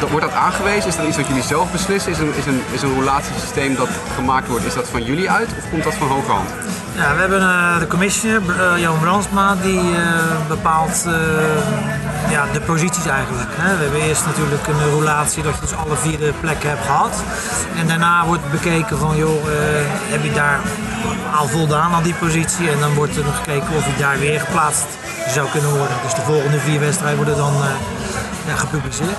[0.00, 0.88] dat- wordt dat aangewezen?
[0.88, 2.12] Is dat iets wat jullie zelf beslissen?
[2.12, 5.48] Is een, is een, is een roulatiesysteem dat gemaakt wordt, is dat van jullie uit
[5.58, 6.48] of komt dat van hogerhand?
[6.94, 8.40] Ja, we hebben eh, de commissioner,
[8.72, 10.12] eh, Johan Brandsma, die eh,
[10.48, 11.12] bepaalt eh,
[12.28, 13.50] ja, de posities eigenlijk.
[13.52, 13.76] Hè.
[13.76, 17.22] We hebben eerst natuurlijk een roulatie dat je dus alle vier de plekken hebt gehad.
[17.76, 19.54] En daarna wordt bekeken van, joh, eh,
[20.12, 20.60] heb je daar
[21.34, 22.70] al voldaan aan die positie?
[22.70, 24.86] En dan wordt er nog gekeken of je daar weer geplaatst
[25.28, 25.96] zou kunnen worden.
[26.02, 27.54] Dus de volgende vier wedstrijden worden dan
[28.46, 29.18] eh, gepubliceerd.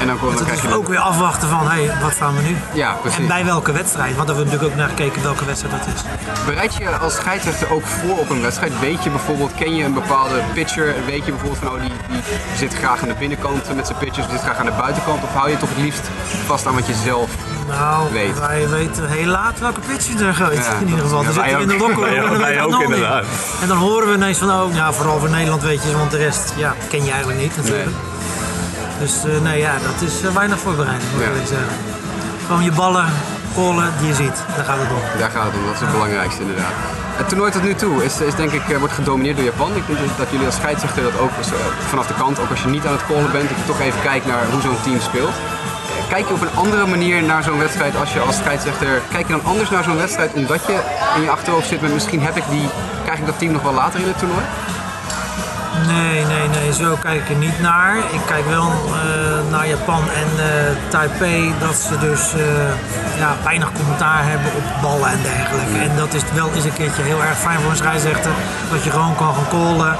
[0.00, 2.34] En dan, kom- dan krijg het je is ook weer afwachten van, hé, wat gaan
[2.36, 2.56] we nu?
[2.72, 3.18] Ja, precies.
[3.18, 4.16] En bij welke wedstrijd?
[4.16, 6.00] Want daar hebben we natuurlijk ook naar gekeken welke wedstrijd dat is.
[6.46, 8.80] Bereid je als scheidsrechter ook voor op een wedstrijd?
[8.80, 10.94] Weet je bijvoorbeeld, ken je een bepaalde pitcher?
[11.06, 12.22] Weet je bijvoorbeeld van, oh, die, die
[12.56, 15.22] zit graag aan de binnenkant met zijn pitchers, die zit graag aan de buitenkant?
[15.22, 16.10] Of hou je toch het liefst
[16.46, 17.30] vast aan wat je zelf
[17.68, 18.38] Nou, weet.
[18.38, 20.56] wij weten heel laat welke pitch je er gooit.
[20.64, 21.18] Ja, in ieder geval.
[21.18, 21.80] ja, Dan zit wij hij in de ook.
[21.80, 22.00] lokker
[22.38, 23.24] Wij en ook, inderdaad.
[23.62, 26.16] En dan horen we ineens van, oh, ja, vooral voor Nederland weet je, want de
[26.16, 27.90] rest ja, ken je eigenlijk niet natuurlijk.
[28.98, 31.46] Dus eh, nee, ja, dat is eh, weinig voorbereiding, moet ik Ja.
[31.46, 31.76] zeggen.
[32.46, 33.06] Gewoon je ballen,
[33.54, 34.38] callen die je ziet.
[34.56, 35.18] Daar gaat het om.
[35.18, 36.74] Daar gaat het om, dat is het belangrijkste inderdaad.
[37.20, 39.70] Het toernooi tot nu toe is, is denk ik, eh, wordt gedomineerd door Japan.
[39.76, 41.30] Ik denk dat- jullie als scheidsrechter dat ook
[41.88, 44.00] vanaf de kant, ook als je niet aan het callen bent, dat je toch even
[44.02, 45.36] kijkt naar hoe zo'n team speelt.
[46.08, 49.32] Kijk je op een andere manier naar zo'n wedstrijd als je als scheidsrechter, kijk je
[49.32, 50.76] dan anders naar zo'n wedstrijd omdat je
[51.16, 52.68] in je achterhoofd zit met misschien heb ik die,
[53.04, 54.44] krijg ik dat team nog wel later in het toernooi?
[55.86, 57.96] Nee, nee, nee, zo kijk ik er niet naar.
[57.96, 63.72] Ik kijk wel eh, naar Japan en eh, Taipei dat ze dus eh, ja, weinig
[63.72, 65.78] commentaar hebben op ballen en dergelijke.
[65.78, 68.30] En dat is wel eens een keertje heel erg fijn voor een scheidsrechter,
[68.70, 69.96] dat je gewoon kan gaan callen.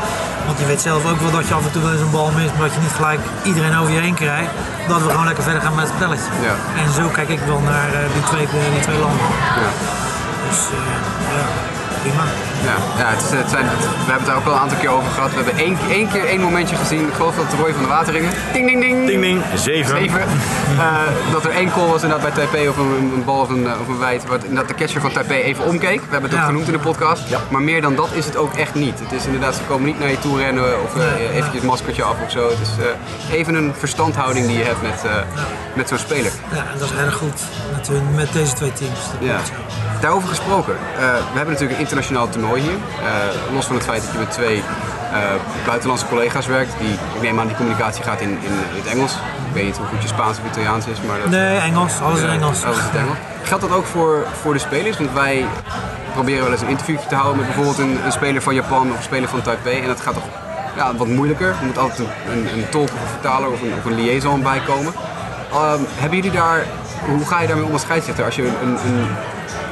[0.47, 2.31] Want je weet zelf ook wel dat je af en toe wel eens een bal
[2.31, 4.51] mist, maar dat je niet gelijk iedereen over je heen krijgt.
[4.89, 6.31] Dat we gewoon lekker verder gaan met het spelletje.
[6.49, 6.55] Ja.
[6.83, 9.27] En zo kijk ik wel naar die, twee, die twee landen.
[9.63, 9.71] Ja.
[10.49, 10.61] Dus
[11.39, 11.47] ja,
[12.03, 12.25] prima.
[12.65, 14.89] Ja, ja het is, het zijn, we hebben het er ook al een aantal keer
[14.91, 15.31] over gehad.
[15.31, 17.89] We hebben één, één keer één momentje gezien, ik geloof dat het Roy van de
[17.89, 18.33] Wateringen.
[18.53, 19.07] Ding ding ding!
[19.07, 19.97] Ding ding, zeven.
[19.97, 20.21] Even.
[20.79, 23.67] Eh, dat er één call was inderdaad bij Taipei of een, een bal of een,
[23.67, 24.27] eh, of een wijd.
[24.27, 26.01] Wat inderdaad de catcher van Taipei even omkeek.
[26.01, 27.23] We hebben het ook genoemd in de podcast.
[27.49, 28.99] Maar meer dan dat is het ook echt niet.
[28.99, 32.03] Het is inderdaad, ze komen niet naar je toe rennen of eh, eventjes het maskertje
[32.03, 32.49] af of zo.
[32.49, 32.71] Het is
[33.37, 35.03] even een verstandhouding die je hebt met,
[35.75, 36.33] met zo'n speler.
[36.53, 37.41] Ja, en dat is erg goed
[37.73, 38.99] natuurlijk met deze twee teams.
[39.13, 39.39] Dat Ja.
[40.01, 41.03] Daarover gesproken, we
[41.35, 42.73] hebben natuurlijk een internationaal toernooi hier.
[42.73, 44.63] Eh, los van het feit dat je met twee
[45.13, 45.21] eh,
[45.67, 46.73] buitenlandse collega's werkt.
[46.79, 49.13] Die, ik neem aan die communicatie gaat in, in het Engels.
[49.49, 52.21] Ik weet niet hoe goed je Spaans of Italiaans is, maar dat, Nee, Engels, alles
[52.21, 52.65] in Engels.
[52.65, 53.17] Alles in het Engels.
[53.43, 54.99] Geldt dat ook voor, voor de spelers?
[54.99, 55.45] Want wij
[56.13, 58.97] proberen wel eens een interview te houden met bijvoorbeeld een, een speler van Japan of
[58.97, 59.81] een speler van Taipei.
[59.81, 60.29] En dat gaat toch
[60.77, 61.49] ja, wat moeilijker.
[61.49, 64.43] Er moet altijd een, een, een tolk of een vertaler of een, of een liaison
[64.43, 64.93] bij komen.
[65.53, 66.67] Ehm, hebben jullie daar,
[67.07, 68.25] hoe ga je daarmee om als scheidsrechter?
[68.25, 69.07] Als je een, een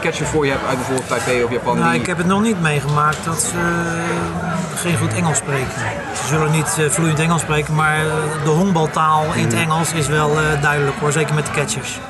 [0.00, 1.78] catcher voor je hebt uit bijvoorbeeld Taipei of Japan.
[1.78, 2.00] Nou, die...
[2.00, 5.72] ik heb het nog niet meegemaakt dat ze eh, geen goed Engels spreken.
[6.14, 8.12] Ze zullen niet eh, vloeiend Engels spreken, maar eh,
[8.44, 10.30] de honkbaltaal in het Engels is wel
[10.60, 12.00] duidelijk hoor, zeker met de catchers.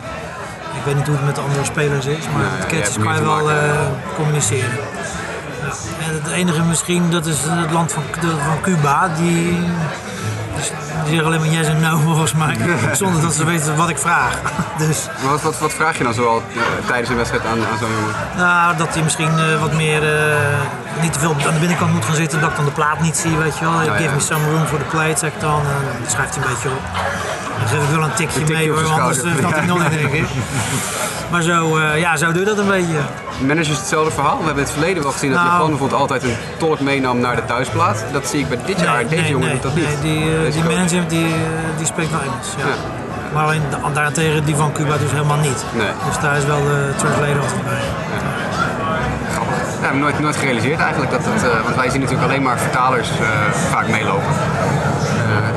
[0.79, 3.15] Ik weet niet hoe het met de andere spelers is, maar met de catchers kan
[3.15, 3.51] je wel
[4.17, 4.71] communiceren.
[5.63, 5.73] Ja.
[6.07, 9.59] En het enige misschien, dat is het land van, van Cuba, die,
[11.07, 12.57] die zeggen alleen maar yes en no volgens mij,
[12.93, 14.41] zonder dat ze weten wat ik vraag.
[14.79, 17.89] Dus Wat, wat, wat vraag je dan zoal eh, tijdens een wedstrijd aan, aan zo'n
[17.91, 18.15] jongen?
[18.37, 22.05] Nou, dat hij misschien eh, wat meer eh, niet te veel aan de binnenkant moet
[22.05, 23.83] gaan zitten, dat ik dan de plaat niet zie, weet je wel.
[23.83, 23.97] ja.
[23.97, 25.61] Give me some room for the plate, zeg ik dan.
[25.61, 26.83] En dan schrijft hij een beetje op.
[27.59, 29.79] Dan geef ik wel een tikje, Een tikje mee hoor, zijn anders uh, hij nog
[29.91, 30.27] niet, denk ik.
[31.31, 32.99] Maar zo, ja, zo doe je dat een beetje.
[33.39, 34.39] Managers hetzelfde verhaal.
[34.39, 35.53] We hebben in het verleden wel gezien dat Nou.
[35.53, 38.01] Japan bijvoorbeeld altijd een tolk meenam naar de thuisplaats.
[38.13, 39.09] Dat zie ik bij dit jaar.
[39.09, 40.03] Deze jongen doet dat niet.
[40.03, 40.63] Nee, die.
[41.09, 41.33] Die, eh,
[41.77, 42.49] die spreekt wel Engels.
[42.59, 42.67] Ja.
[42.67, 42.73] Ja.
[43.35, 45.65] Maar alleen da- daarentegen die van Cuba dus helemaal niet.
[45.73, 45.91] Nee.
[46.09, 47.81] Dus daar is wel de translator altijd bij.
[49.33, 49.57] Grappig.
[49.83, 51.11] Ja, nooit, nooit gerealiseerd eigenlijk.
[51.11, 53.27] Dat het, eh, want wij zien natuurlijk alleen maar vertalers eh,
[53.71, 54.33] vaak meelopen.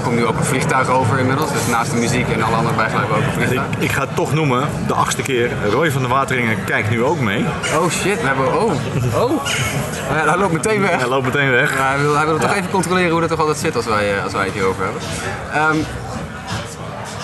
[0.10, 1.52] Komt nu ook een vliegtuig over inmiddels.
[1.52, 3.68] Dus naast de muziek en alle andere bijgeluiden ook een Ik, vliegtuig.
[3.80, 5.50] ik ga het toch noemen, de achtste keer.
[5.72, 7.46] Roy van der Wateringen kijkt nu ook mee.
[7.78, 8.62] Oh shit, we hebben...
[8.62, 8.72] Oh,
[9.24, 9.46] oh.
[10.10, 10.96] Ja, hij loopt meteen weg.
[11.00, 11.78] Hij loopt meteen weg.
[11.78, 14.16] Ja, hij wil, hij wil toch even controleren hoe dat toch altijd zit als wij,
[14.18, 15.02] eh, als wij het hierover hebben.
[15.54, 15.78] Ehm,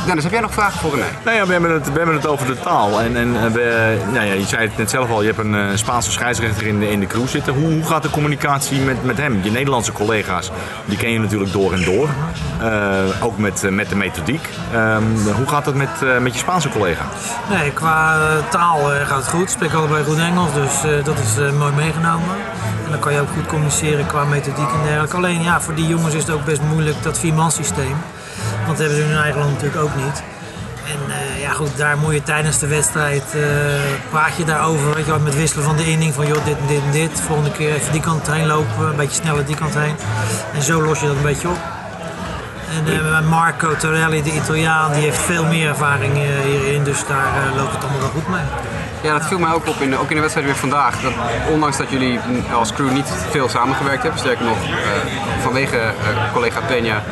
[0.06, 1.06] Dennis, heb jij nog vragen voor René?
[1.24, 3.02] Nou ja, we hebben het, we hebben het over de taal.
[3.02, 5.68] En, en we, nou ja, je zei het net zelf al, je hebt een eh,
[5.76, 7.54] Spaanse scheidsrechter in de, in de crew zitten.
[7.54, 9.40] Hoe, hoe gaat de communicatie met, met hem?
[9.44, 10.52] Je Nederlandse collega's,
[10.86, 12.10] die ken je natuurlijk door en door.
[12.62, 14.50] Eh, ook met, eh, met de methodiek.
[14.74, 15.04] Ehm,
[15.36, 17.06] hoe gaat het met, eh, met je Spaanse collega?
[17.50, 18.18] Nee, qua
[18.50, 19.42] taal eh, gaat het goed.
[19.42, 22.36] Ik spreek allebei goed Engels, dus eh, dat is eh, mooi meegenomen.
[22.86, 25.16] En dan kan je ook goed communiceren qua methodiek en dergelijke.
[25.16, 27.96] Alleen ja, voor die jongens is het ook best moeilijk, dat viermanssysteem.
[28.66, 30.24] Want dat hebben ze in hun eigen land natuurlijk ook niet.
[30.86, 33.42] En eh, ja goed, daar moet je tijdens de wedstrijd, eh,
[34.10, 36.68] praat je daarover, weet je wel, met wisselen van de inning, van joh, dit en
[36.68, 37.22] dit en dit.
[37.22, 39.96] Volgende keer even die kant heen lopen, een beetje sneller die kant heen.
[40.54, 41.58] En zo los je dat een beetje op.
[42.70, 46.14] En eh, Marco Torelli, de Italiaan, die heeft veel meer ervaring
[46.46, 48.44] hierin, dus daar loopt het allemaal wel goed mee.
[49.02, 51.02] Ja, dat viel mij ook op, in, ook in de wedstrijd weer vandaag.
[51.02, 51.12] Dat,
[51.52, 52.20] ondanks dat jullie
[52.54, 54.58] als crew niet veel samengewerkt hebben, sterker nog,
[55.42, 55.94] vanwege
[56.34, 57.04] collega Peña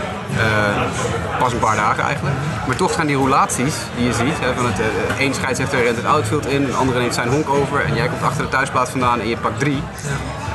[1.39, 2.36] pas een paar dagen eigenlijk.
[2.67, 5.95] Maar toch zijn die roulaties die je ziet, hè, van het eh, één scheidsrechter rent
[5.95, 8.91] het outfield in, een andere neemt zijn honk over en jij komt achter de thuisplaats
[8.91, 9.84] vandaan en je pakt drie.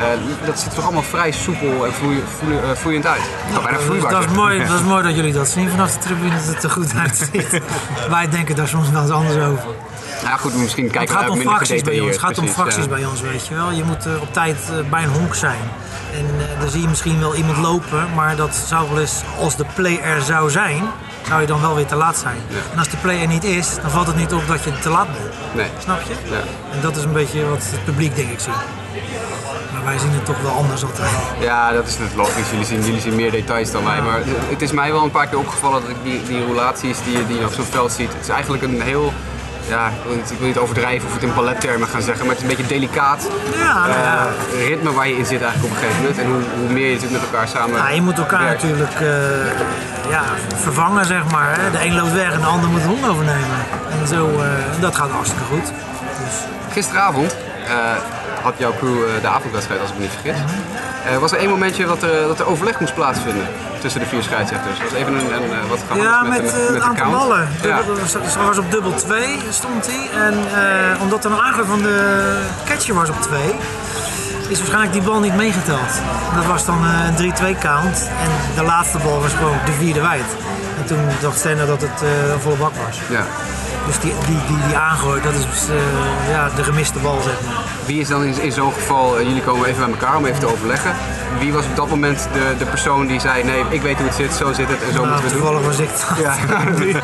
[0.01, 3.23] Eh, dat ziet er toch allemaal vrij soepel en vloei, vloei- eh, vloeiend uit.
[3.53, 4.43] Bijna Dat is, vloeibaar dat, is zeggen.
[4.45, 6.95] mooi, dat is mooi dat jullie dat zien vanaf de tribune, dat het er goed
[6.97, 7.61] uitziet.
[8.11, 9.65] Wij denken daar soms wel eens anders over.
[10.19, 12.11] Nou ja, goed, misschien Het kijken we gaat ook om fracties bij ons.
[12.11, 12.89] Het gaat om fracties ja.
[12.89, 13.71] bij ons, weet je wel.
[13.71, 15.59] Je moet eh, op tijd eh, bij een honk zijn.
[16.13, 19.57] En eh, dan zie je misschien wel iemand lopen, maar dat zou wel eens, als
[19.57, 20.83] de play er zou zijn,
[21.29, 22.37] zou je dan wel weer te laat zijn.
[22.73, 24.89] En als de play er niet is, dan valt het niet op dat je te
[24.91, 25.35] laat bent.
[25.55, 25.67] Nee.
[25.83, 26.15] Snap je?
[26.31, 26.37] Ja.
[26.73, 28.53] En dat is een beetje wat het publiek denk ik ziet.
[29.73, 31.11] Maar wij zien het toch wel anders altijd.
[31.41, 32.51] Ja, dat is het logisch.
[32.51, 34.03] Jullie zien, jullie zien meer details dan mij.
[34.03, 37.17] Maar het is mij wel een paar keer opgevallen dat ik die, die roulaties die,
[37.17, 38.13] je- die je op zo'n veld ziet.
[38.13, 39.13] Het is eigenlijk een heel.
[39.69, 42.35] Ja, ik wil, niet, ik wil niet overdrijven of het in ballettermen gaan zeggen, maar
[42.35, 44.27] het is een beetje delicaat Ja, nou ja.
[44.53, 46.19] eh, ritme waar je in zit eigenlijk op een gegeven moment.
[46.19, 47.77] En hoe, hoe meer je natuurlijk met elkaar samen.
[47.77, 48.63] Ja, je moet elkaar werkt.
[48.63, 50.23] natuurlijk eh, ja,
[50.55, 51.61] vervangen, zeg maar.
[51.61, 51.71] Hè.
[51.71, 53.59] De een loopt weg en de ander moet de hond overnemen.
[54.01, 54.47] En zo, eh,
[54.81, 55.67] dat gaat hartstikke goed.
[56.25, 56.35] Dus,
[56.73, 57.37] Gisteravond
[58.43, 60.41] had jouw crew eh, de avondwedstrijd, als ik me niet vergis.
[61.07, 63.47] Eh, was er één momentje dat er, dat er overleg moest plaatsvinden
[63.81, 64.79] tussen de vier scheidsrechters.
[64.79, 67.49] Dat was even een, een, eh, wat gaan ja, met, met, met de aantal ballen.
[67.63, 67.81] Ja.
[68.47, 70.27] Was op dubbel 2 stond hij.
[70.27, 70.35] En
[71.01, 73.41] omdat er een aangever van de catcher was op 2,
[74.49, 75.93] is waarschijnlijk die bal niet meegeteld.
[76.35, 78.11] Dat was dan een 3-2 count.
[78.23, 80.25] En de laatste bal was gewoon de vierde wijd.
[80.79, 83.01] En toen dacht Stenner dat het eh, een volle bak was.
[83.11, 83.25] Ja.
[83.89, 87.63] Dus die, die, die, die aangooit, dat is eh, ja, de gemiste bal, zeg maar.
[87.87, 90.41] Wie is dan in, in zo'n geval, eh, jullie komen even bij elkaar om even
[90.41, 90.93] te overleggen.
[91.39, 94.15] Wie was op dat moment de, de persoon die zei: Nee, ik weet hoe het
[94.17, 95.41] zit, zo zit het en zo Nou, moeten we doen?
[95.43, 95.91] toevallig was ik.
[96.23, 96.35] Ja.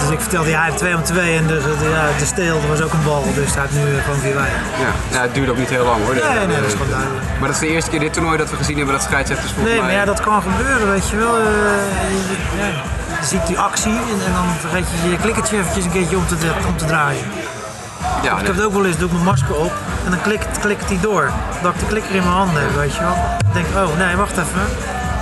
[0.00, 2.60] Dus ik vertelde, ja, hij heeft 2 om 2 en de, de, ja, de steel
[2.68, 3.24] was ook een bal.
[3.34, 4.48] Dus hij heeft nu eh, gewoon vier wij.
[4.84, 5.16] Ja.
[5.16, 6.14] ja, het duurde ook niet heel lang hoor.
[6.14, 7.24] Nee, nee, dat is gewoon duidelijk.
[7.38, 9.72] Maar dat is de eerste keer dit toernooi dat we gezien hebben dat scheidsrechters volgens
[9.74, 9.90] Nee, mij...
[9.90, 11.38] maar ja, dat kan gebeuren, weet je wel.
[11.38, 12.72] Ja,
[13.26, 16.36] ziet die actie en, en dan vergeet je je klikkertje eventjes een keertje om te,
[16.66, 17.24] om te draaien.
[18.22, 19.72] Ja, Ik heb het ook wel eens, doe ik mijn masker op
[20.04, 21.30] en dan klikt, klikt hij door.
[21.62, 23.14] Dat ik de klikker in mijn handen heb, weet je wel.
[23.38, 24.60] Dan denk ik, oh nee, wacht even.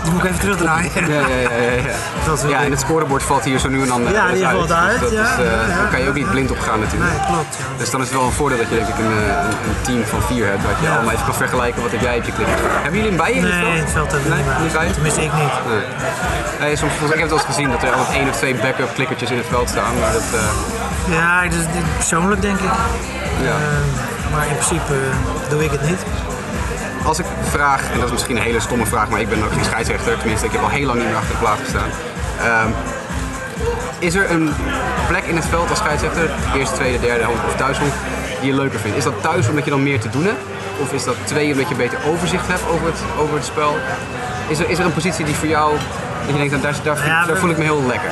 [0.05, 0.91] Die moet ik even terugdraaien.
[0.95, 1.95] Ja, ja, ja, ja, ja.
[2.27, 2.71] Dat soort ja, en dingen.
[2.71, 5.11] het scorebord valt hier zo nu en dan eh, Ja, die valt Dus uit, dat
[5.11, 5.77] ja, is, eh, ja.
[5.79, 7.11] Daar kan je ook niet blind op gaan natuurlijk.
[7.11, 7.55] Nee, klopt.
[7.59, 7.65] Ja.
[7.77, 9.79] Dus dan is het wel een voordeel dat je denk ik een, eh, een, een
[9.87, 10.63] team van vier hebt.
[10.63, 12.57] Dat je allemaal even kan vergelijken wat heb jij op je klikker.
[12.87, 14.89] Hebben jullie een bij je in Nee, het veld hebben Nee, niet bij?
[14.97, 15.55] Tenminste, ik niet.
[15.73, 15.85] Nee.
[16.61, 18.91] Nee, soms, ik heb het wel eens gezien dat er altijd één of twee backup
[18.95, 19.93] klikkertjes in het veld staan.
[20.01, 21.65] Maar dat, eh, Ja, dus,
[21.97, 22.75] persoonlijk denk ik.
[23.49, 23.57] ja.
[24.33, 24.95] Maar in principe
[25.49, 26.03] doe ik het niet.
[27.05, 29.53] Als ik vraag, en dat is misschien een hele stomme vraag, maar ik ben ook
[29.53, 30.19] geen scheidsrechter.
[30.19, 31.91] Tenminste, ik heb al heel lang niet meer achter de plaat gestaan.
[32.41, 32.69] Ehm,
[33.99, 34.53] is er een
[35.09, 37.93] plek in het veld als scheidsrechter, eerste, tweede, derde honk of thuishonk,
[38.41, 38.97] die je leuker vindt?
[38.97, 40.43] Is dat thuis omdat je dan meer te doen hebt?
[40.81, 43.77] Of is dat twee omdat je beter overzicht hebt over het, over het spel?
[44.49, 45.73] Is er, is er een positie die voor jou,
[46.27, 48.11] dat je denkt, nou, daar, daar, Ja, daar voel ik me heel lekker?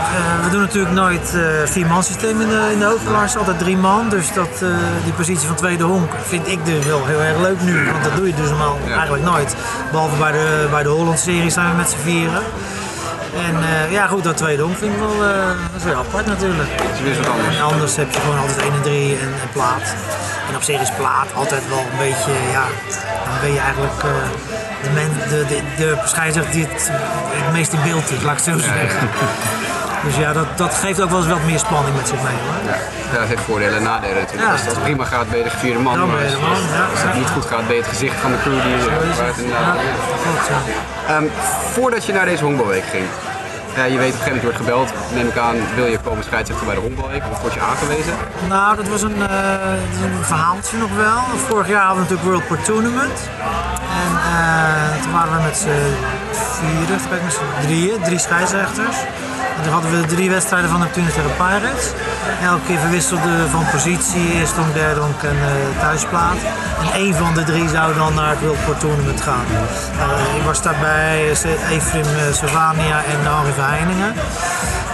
[0.00, 3.58] Eh, we doen natuurlijk nooit eh vier man systeem in de, in de hoofdklasse, altijd
[3.58, 4.08] drie man.
[4.08, 4.68] Dus dat, eh,
[5.04, 7.84] die positie van tweede honk vind ik dus wel heel erg leuk nu.
[7.90, 8.92] Want dat doe je dus normaal Ja.
[8.94, 9.54] eigenlijk nooit.
[9.90, 12.42] Behalve bij de, bij de Holland-serie zijn we met z'n vieren.
[13.46, 13.54] En
[13.90, 15.18] ja goed, dat tweede honk vind ik wel
[15.72, 16.68] dat is weer apart natuurlijk.
[16.78, 17.56] Dat is wat anders.
[17.56, 19.94] En anders heb je gewoon altijd 1 en 3 en, en plaat.
[20.48, 22.64] En op zich is plaat altijd wel een beetje, ja,
[23.24, 24.00] dan ben je eigenlijk
[24.82, 25.44] de, men, de,
[25.76, 26.90] de, die het,
[27.30, 29.08] het meest in beeld is, laat ik het zo zeggen.
[30.04, 32.72] Dus ja, dat, dat geeft ook wel eens wat meer spanning met zich mee hoor.
[33.12, 34.46] Ja, dat heeft voordelen en nadelen natuurlijk.
[34.46, 34.52] Ja.
[34.52, 35.98] Als het prima gaat, ben je de vierde man.
[35.98, 36.84] Maar als, de man, ja.
[36.90, 38.84] als het niet goed gaat, ben je het gezicht van de crew die is
[39.18, 39.38] waar het.
[39.38, 39.76] inderdaad
[40.48, 41.14] Ja.
[41.14, 41.24] Ehm,
[41.72, 43.04] voordat je naar deze honkbalweek ging,
[43.76, 45.98] ja, je weet op een gegeven moment je wordt gebeld, neem ik aan, wil je
[45.98, 48.14] komen scheidsrechter bij de honkbalweek of word je aangewezen?
[48.48, 51.20] Nou, dat was een, eh, een verhaaltje nog wel.
[51.48, 53.18] Vorig jaar hadden we natuurlijk World Port Tournament.
[54.04, 55.94] En eh, toen waren we met z'n
[56.32, 58.96] vieren, met z'n drieën, drie scheidsrechters.
[59.60, 61.92] En toen hadden we drie wedstrijden van Neptunus tegen Pirates.
[62.42, 66.36] Elke keer verwisselden van positie, eerste honk, derde honk en eh, thuisplaat.
[66.80, 69.44] En één van de drie zou dan naar het World Tournament gaan.
[69.50, 74.14] Eh, ik was daarbij eh, Efrim eh, Savania en Henri Verheiningen.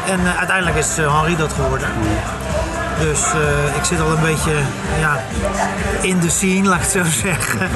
[0.07, 1.89] En uiteindelijk is Henri dat geworden.
[2.99, 4.59] Dus eh, ik zit al een beetje
[5.01, 5.21] ja,
[6.01, 7.69] in de scene, laat ik het zo zeggen.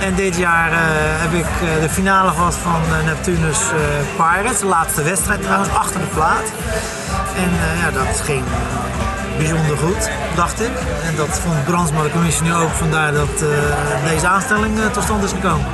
[0.00, 0.78] En dit jaar eh,
[1.22, 3.58] heb ik eh, de finale gehad van Neptunus
[4.16, 4.58] Pirates.
[4.58, 6.52] De laatste wedstrijd trouwens, achter de plaat.
[7.36, 8.44] En ja, dat ging
[9.36, 10.72] bijzonder goed, dacht ik.
[11.06, 13.44] En dat vond Brandsma de commissie nu ook, vandaar dat
[14.04, 15.66] deze aanstelling tot stand is gekomen.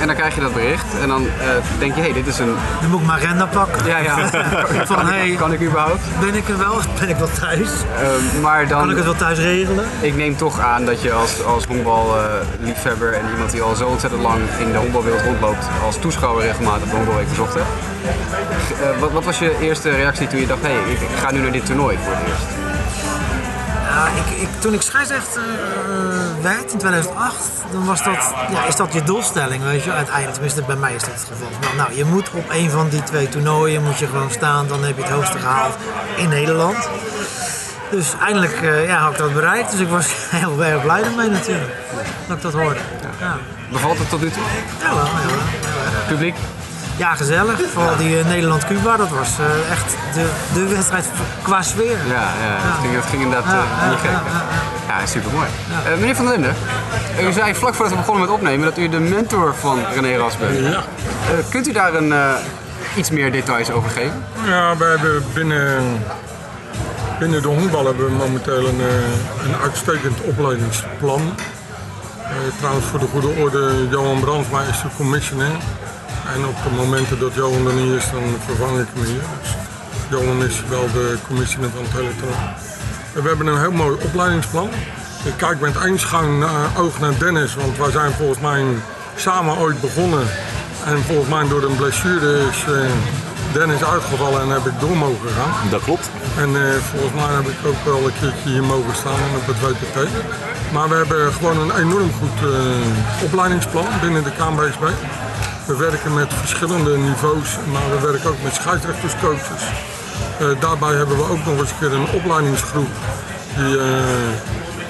[0.00, 1.48] En dan krijg je dat bericht en dan eh,
[1.78, 2.54] denk je, hé, hey, dit is een...
[2.80, 3.86] Nu moet ik mijn agenda pakken.
[3.86, 4.28] Ja, ja.
[4.86, 6.00] Van, kan, hey, ik, kan ik überhaupt?
[6.20, 6.78] ben ik er wel?
[7.00, 7.68] Ben ik wel thuis?
[7.68, 8.78] Eh, maar dan...
[8.80, 9.84] Kan ik het wel thuis regelen?
[10.00, 14.22] Ik neem toch aan dat je als, als honkballiefhebber en iemand die al zo ontzettend
[14.22, 17.68] lang in de honkbalwereld rondloopt, als toeschouwer regelmatig de honkbalweek bezocht hebt.
[18.82, 21.40] Eh, wat, wat was je eerste reactie toen je dacht, hé, hey, ik ga nu
[21.40, 22.59] naar dit toernooi voor het eerst?
[24.00, 27.36] Ja, ik, ik, toen ik scheidsrechter eh, werd in 2008,
[27.72, 30.32] dan was dat, ja, is dat je doelstelling, weet je, uiteindelijk.
[30.32, 31.48] Tenminste, bij mij is dat het geval.
[31.60, 34.84] Nou, nou, je moet op een van die twee toernooien moet je gewoon staan, dan
[34.84, 35.74] heb je het hoogste gehaald
[36.16, 36.88] in Nederland.
[37.90, 41.30] Dus eindelijk eh, ja, had ik dat bereikt, dus ik was heel erg blij ermee
[41.30, 41.76] natuurlijk,
[42.26, 42.80] dat ik dat hoorde.
[43.20, 43.36] Ja,
[43.70, 44.42] Bevalt het tot nu toe?
[44.80, 46.06] ja wel, ja, wel.
[46.08, 46.34] Publiek?
[47.00, 47.60] Ja, gezellig.
[47.72, 51.06] Vooral die eh, Nederland-Cuba, dat was eh, echt de, de wedstrijd
[51.42, 51.96] qua sfeer.
[52.06, 54.20] Ja, ja, Het, ging, het ging inderdaad Ja, eh, niet ja, gek.
[54.88, 55.46] ja, Ja, super mooi.
[55.98, 56.54] meneer Van der Linden,
[57.28, 60.36] u zei vlak voordat we begonnen met opnemen dat u de mentor van René Ras
[60.36, 60.58] bent.
[60.58, 60.68] Ja.
[60.72, 60.82] Eh,
[61.50, 62.34] kunt u daar een, eh,
[62.96, 64.24] iets meer details over geven?
[64.46, 65.82] Ja, we hebben binnen,
[67.18, 71.34] binnen de honkbal hebben we momenteel een, eh, een uitstekend opleidingsplan.
[72.22, 75.50] Eh, trouwens, voor de goede orde, Johan Brandsma is de commissioner.
[76.34, 79.22] En op de momenten dat Johan er niet is, dan vervang ik hem hier.
[79.40, 79.50] Dus
[80.10, 82.14] Johan is wel de commissioner van het.
[83.12, 84.68] We hebben een heel mooi opleidingsplan.
[85.24, 88.64] Ik kijk met schuin eh, oog naar Dennis, want wij zijn volgens mij
[89.16, 90.26] samen ooit begonnen.
[90.84, 92.90] En volgens mij door een blessure is eh,
[93.52, 95.70] Dennis uitgevallen en heb ik door mogen gaan.
[95.70, 96.10] Dat klopt.
[96.36, 99.46] En eh, volgens mij heb ik ook wel een keertje hier mogen staan en op
[99.46, 99.98] het WPT.
[100.72, 104.84] Maar we hebben gewoon een enorm goed eh, opleidingsplan binnen de KNBSB.
[105.66, 109.62] We werken met verschillende niveaus, maar we werken ook met scheidsrechterscoaches.
[110.38, 112.88] Eh, daarbij hebben we ook nog eens een keer een opleidingsgroep
[113.56, 113.86] die eh,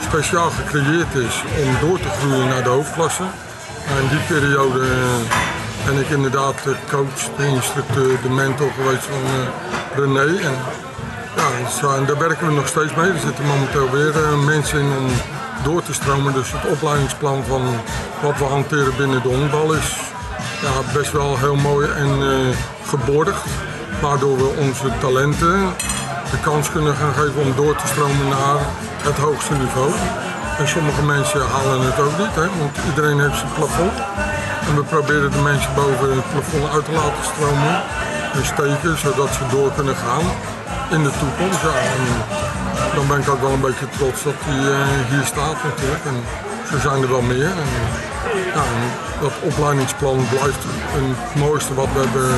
[0.09, 3.23] speciaal gecreëerd is om door te groeien naar de hoofdklasse.
[3.89, 4.81] En in die periode
[5.87, 9.23] ben ik inderdaad de coach, de instructeur, de mentor geweest van
[10.03, 10.43] René.
[10.43, 10.55] En
[11.81, 13.11] ja, daar werken we nog steeds mee.
[13.11, 15.11] Er zitten momenteel weer mensen in
[15.63, 16.33] door te stromen.
[16.33, 17.63] Dus het opleidingsplan van
[18.23, 19.97] wat we hanteren binnen de honkbal is
[20.63, 23.47] ja, best wel heel mooi en eh, geborgd.
[24.01, 25.75] Waardoor we onze talenten
[26.31, 28.59] de kans kunnen gaan geven om door te stromen naar
[29.03, 29.91] het hoogste niveau.
[30.59, 33.97] En sommige mensen halen het ook niet, hè, want iedereen heeft zijn plafond.
[34.69, 37.83] En we proberen de mensen boven het plafond uit te laten stromen
[38.33, 40.27] en steken, zodat ze door kunnen gaan
[40.91, 41.61] in de toekomst.
[42.95, 46.05] Dan ben ik ook wel een beetje trots dat hij eh, hier staat natuurlijk.
[46.05, 46.17] En
[46.71, 47.53] zo zijn er wel meer.
[47.65, 47.71] En,
[48.55, 48.83] ja, en
[49.21, 52.31] dat opleidingsplan blijft het mooiste wat we hebben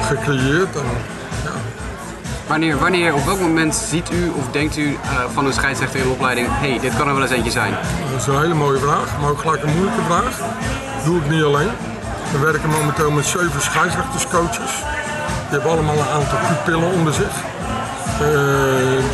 [0.00, 0.76] gecreëerd.
[0.76, 0.88] En,
[1.44, 1.52] ja,
[2.46, 6.06] Wanneer, wanneer, op welk moment ziet u of denkt u eh, van een scheidsrechter in
[6.06, 7.72] de opleiding, hé, hey, dit kan er wel eens eentje zijn?
[8.10, 10.40] Dat is een hele mooie vraag, maar ook gelijk een moeilijke vraag.
[11.04, 11.70] Doe ik niet alleen.
[12.32, 14.72] We werken momenteel met zeven scheidsrechterscoaches.
[15.48, 17.55] Die hebben allemaal een aantal pupillen onder zich.
[18.20, 18.26] Eh,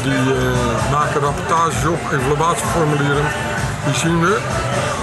[0.03, 3.27] die eh, maken rapportages op, evaluatieformulieren.
[3.85, 4.35] Die zien we.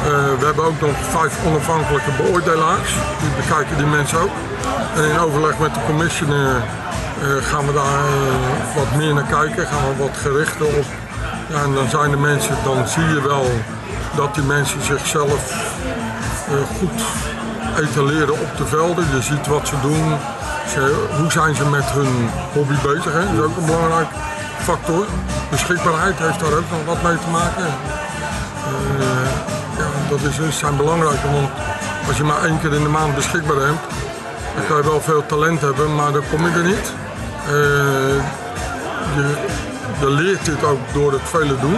[0.04, 2.94] Eh, we hebben ook nog vijf onafhankelijke beoordelaars.
[3.22, 4.36] Die bekijken die mensen ook.
[4.96, 6.62] En in overleg met de commissioner
[7.42, 8.04] gaan we daar
[8.76, 9.68] wat meer naar kijken.
[9.68, 10.86] Gaan we wat gerichter op.
[11.50, 13.52] Ja, en dan zijn de mensen, dan zie je wel
[14.16, 15.42] dat die mensen zichzelf
[16.78, 17.02] goed
[17.78, 19.06] etaleren op de velden.
[19.14, 20.18] Je ziet wat ze doen.
[21.18, 23.14] Hoe zijn ze met hun hobby bezig?
[23.14, 23.26] Hè?
[23.26, 24.08] Dat is ook een belangrijk
[24.62, 25.06] factor.
[25.50, 27.66] Beschikbaarheid heeft daar ook nog wat mee te maken.
[28.66, 29.30] Eh,
[29.78, 31.50] ja, dat is, zijn belangrijke, want
[32.08, 33.86] als je maar één keer in de maand beschikbaar hebt,
[34.56, 36.94] dan kan je wel veel talent hebben, maar dan kom je er niet.
[37.46, 38.18] Eh,
[39.16, 41.78] je, leert dit ook door het vele doen.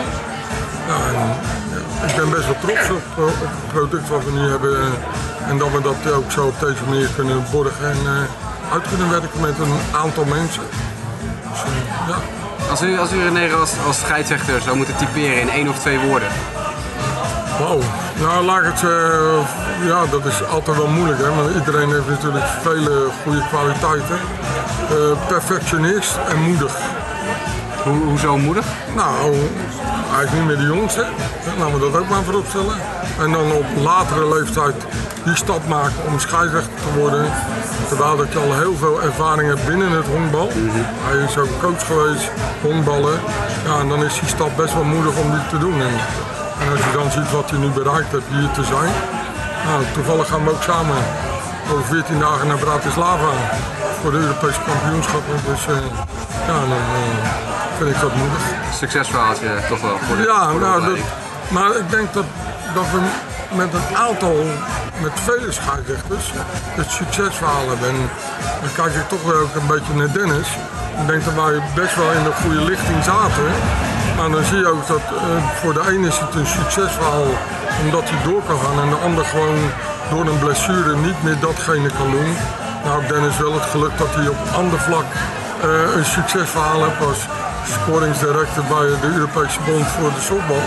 [2.07, 4.93] Ik ben best wel trots op, eh, op het product wat we nu hebben
[5.47, 9.09] en dat we dat ook zo op deze manier kunnen borgen en eh, uit kunnen
[9.09, 10.63] werken met een aantal mensen.
[11.51, 12.15] Dus, eh, ja.
[12.69, 15.99] Als u, als u René als, als scheidsrechter zou moeten typeren in één of twee
[15.99, 16.27] woorden,
[17.59, 17.79] Wauw.
[18.19, 18.83] Nou, laat het.
[18.83, 21.35] eh, ja, dat is altijd wel moeilijk, hè?
[21.35, 24.19] Want iedereen heeft natuurlijk vele goede kwaliteiten.
[24.89, 26.73] Eh, perfectionist en moedig.
[27.83, 28.65] hoe, hoezo moedig?
[28.95, 29.35] Nou,
[30.11, 31.05] hij is niet meer de jongste.
[31.59, 32.75] Laten we dat ook maar voorop stellen.
[33.19, 34.75] En dan op latere leeftijd
[35.23, 37.25] die stap maken om scheidsrechter te worden.
[37.87, 40.49] Terwijl dat je al heel veel ervaring hebt binnen het honkbal.
[41.07, 43.19] Hij is ook coach geweest, honkballen.
[43.65, 45.81] Ja, en dan is die stap best wel moedig om die te doen.
[45.81, 45.95] En,
[46.61, 48.91] en als je dan ziet wat hij nu bereikt heeft hier te zijn.
[49.65, 50.97] Nou, toevallig gaan we ook samen
[51.71, 53.31] over 14 dagen naar Bratislava
[54.01, 55.35] voor de Europese kampioenschappen.
[55.45, 55.75] Dus eh,
[56.47, 57.27] ja, dan eh,
[57.77, 58.43] vind ik dat moedig.
[58.73, 60.97] Succesverhaaltje toch wel voor de Ja, voor de nou, dat,
[61.47, 62.25] maar ik denk dat,
[62.73, 62.99] dat we
[63.55, 64.35] met een aantal,
[65.01, 66.25] met vele scheidsrechters,
[66.81, 67.89] het succesverhaal hebben.
[67.89, 68.09] En
[68.61, 70.49] dan kijk ik toch weer ook een beetje naar Dennis.
[71.01, 73.49] Ik denk dat wij best wel in de goede lichting zaten.
[74.17, 75.23] Maar dan zie je ook dat eh,
[75.59, 77.27] voor de ene is het een succesverhaal
[77.83, 79.61] omdat hij door kan gaan en de ander gewoon
[80.11, 82.31] door een blessure niet meer datgene kan doen.
[82.83, 85.09] Nou, Dennis wel het geluk dat hij op ander vlak
[85.61, 87.21] eh, een succesverhaal heeft als
[87.75, 90.65] scoringsdirector bij de Europese Bond voor de softbal.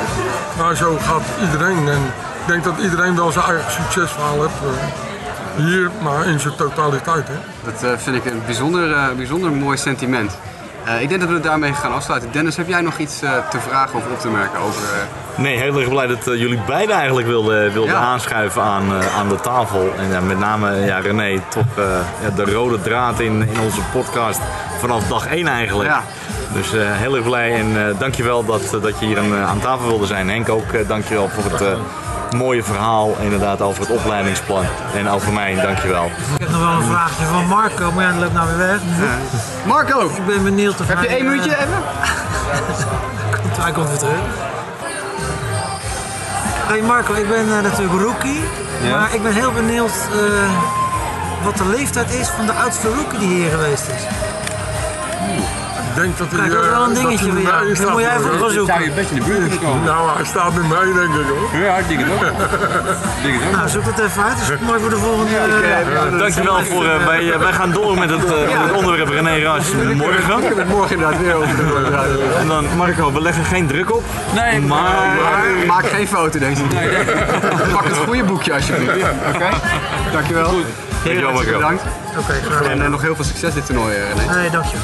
[0.59, 2.03] Maar zo gaat iedereen en
[2.47, 4.53] ik denk dat iedereen wel zijn eigen succesverhaal heeft.
[4.63, 7.29] eh, hier, maar in zijn totaliteit.
[7.29, 7.35] Hè.
[7.73, 10.39] Dat eh, vind ik een bijzonder, eh, bijzonder mooi sentiment.
[10.85, 12.29] Eh, ik denk dat we het daarmee gaan afsluiten.
[12.33, 14.83] Dennis, heb jij nog iets eh, te vragen of op te merken over...
[14.83, 18.01] eh, Nee, heel erg blij dat jullie beiden eigenlijk wilden, wilden Ja.
[18.01, 19.93] aanschuiven aan, eh, aan de tafel.
[19.99, 21.85] En ja, met name ja, René, toch eh,
[22.23, 24.41] ja, de rode draad in, in onze podcast
[24.81, 25.89] vanaf dag 1 eigenlijk.
[25.91, 26.03] Ja.
[26.53, 29.87] Dus eh, heel erg blij en eh, dankjewel dat, dat je hier aan, aan tafel
[29.89, 30.29] wilde zijn.
[30.31, 31.73] Henk ook, eh, dankjewel voor het eh,
[32.35, 34.65] mooie verhaal inderdaad over het opleidingsplan.
[34.95, 36.05] En over mij, dankjewel.
[36.05, 36.11] Ik
[36.41, 38.81] heb nog wel een vraagje van Marco, maar ja, dat loopt nou weer weg.
[39.67, 41.83] Marco, Ik ben benieuwd of heb je één eh, minuutje even?
[43.43, 44.19] komt- Hij komt weer terug.
[46.67, 48.41] Hey Marco, ik ben eh, natuurlijk rookie,
[48.91, 50.51] maar ik ben heel benieuwd eh,
[51.45, 54.03] wat de leeftijd is van de oudste rookie die hier geweest is.
[55.95, 57.75] Ik denk dat hij, Kijk, dat is eh, wel een dingetje voor nummer jou.
[57.75, 58.25] Dan moet jij staat.
[58.27, 58.83] even gaan zoeken.
[58.83, 59.85] een beetje in de buurt komen.
[59.85, 61.61] Nou, hij staat nummer 1 denk ik hoor.
[61.61, 62.23] Ja, ik denk het ook.
[63.19, 63.57] Ik denk het ook.
[63.57, 64.39] Nou, zoek het even uit.
[64.39, 65.37] Dat is mooi voor de volgende.
[65.37, 69.67] eh, Dankjewel voor, eh, wij, eh, wij gaan door met het, eh, onderwerp René Ras
[69.95, 70.39] morgen.
[70.39, 71.49] Ik heb het morgen inderdaad weer over.
[72.39, 74.03] En dan Marco, we leggen geen druk op.
[74.35, 77.05] Nee, Maar- maar maak geen foto deze keer.
[77.73, 78.95] Pak het goede boekje alsjeblieft.
[79.35, 79.49] Oké?
[80.13, 80.53] Dankjewel.
[81.05, 81.53] Dankjewel Marco.
[81.53, 81.83] Bedankt.
[82.19, 82.63] Oké, graag.
[82.69, 84.35] En eh, nog heel veel succes dit toernooi, eh, René.
[84.41, 84.83] Nee, dankjewel.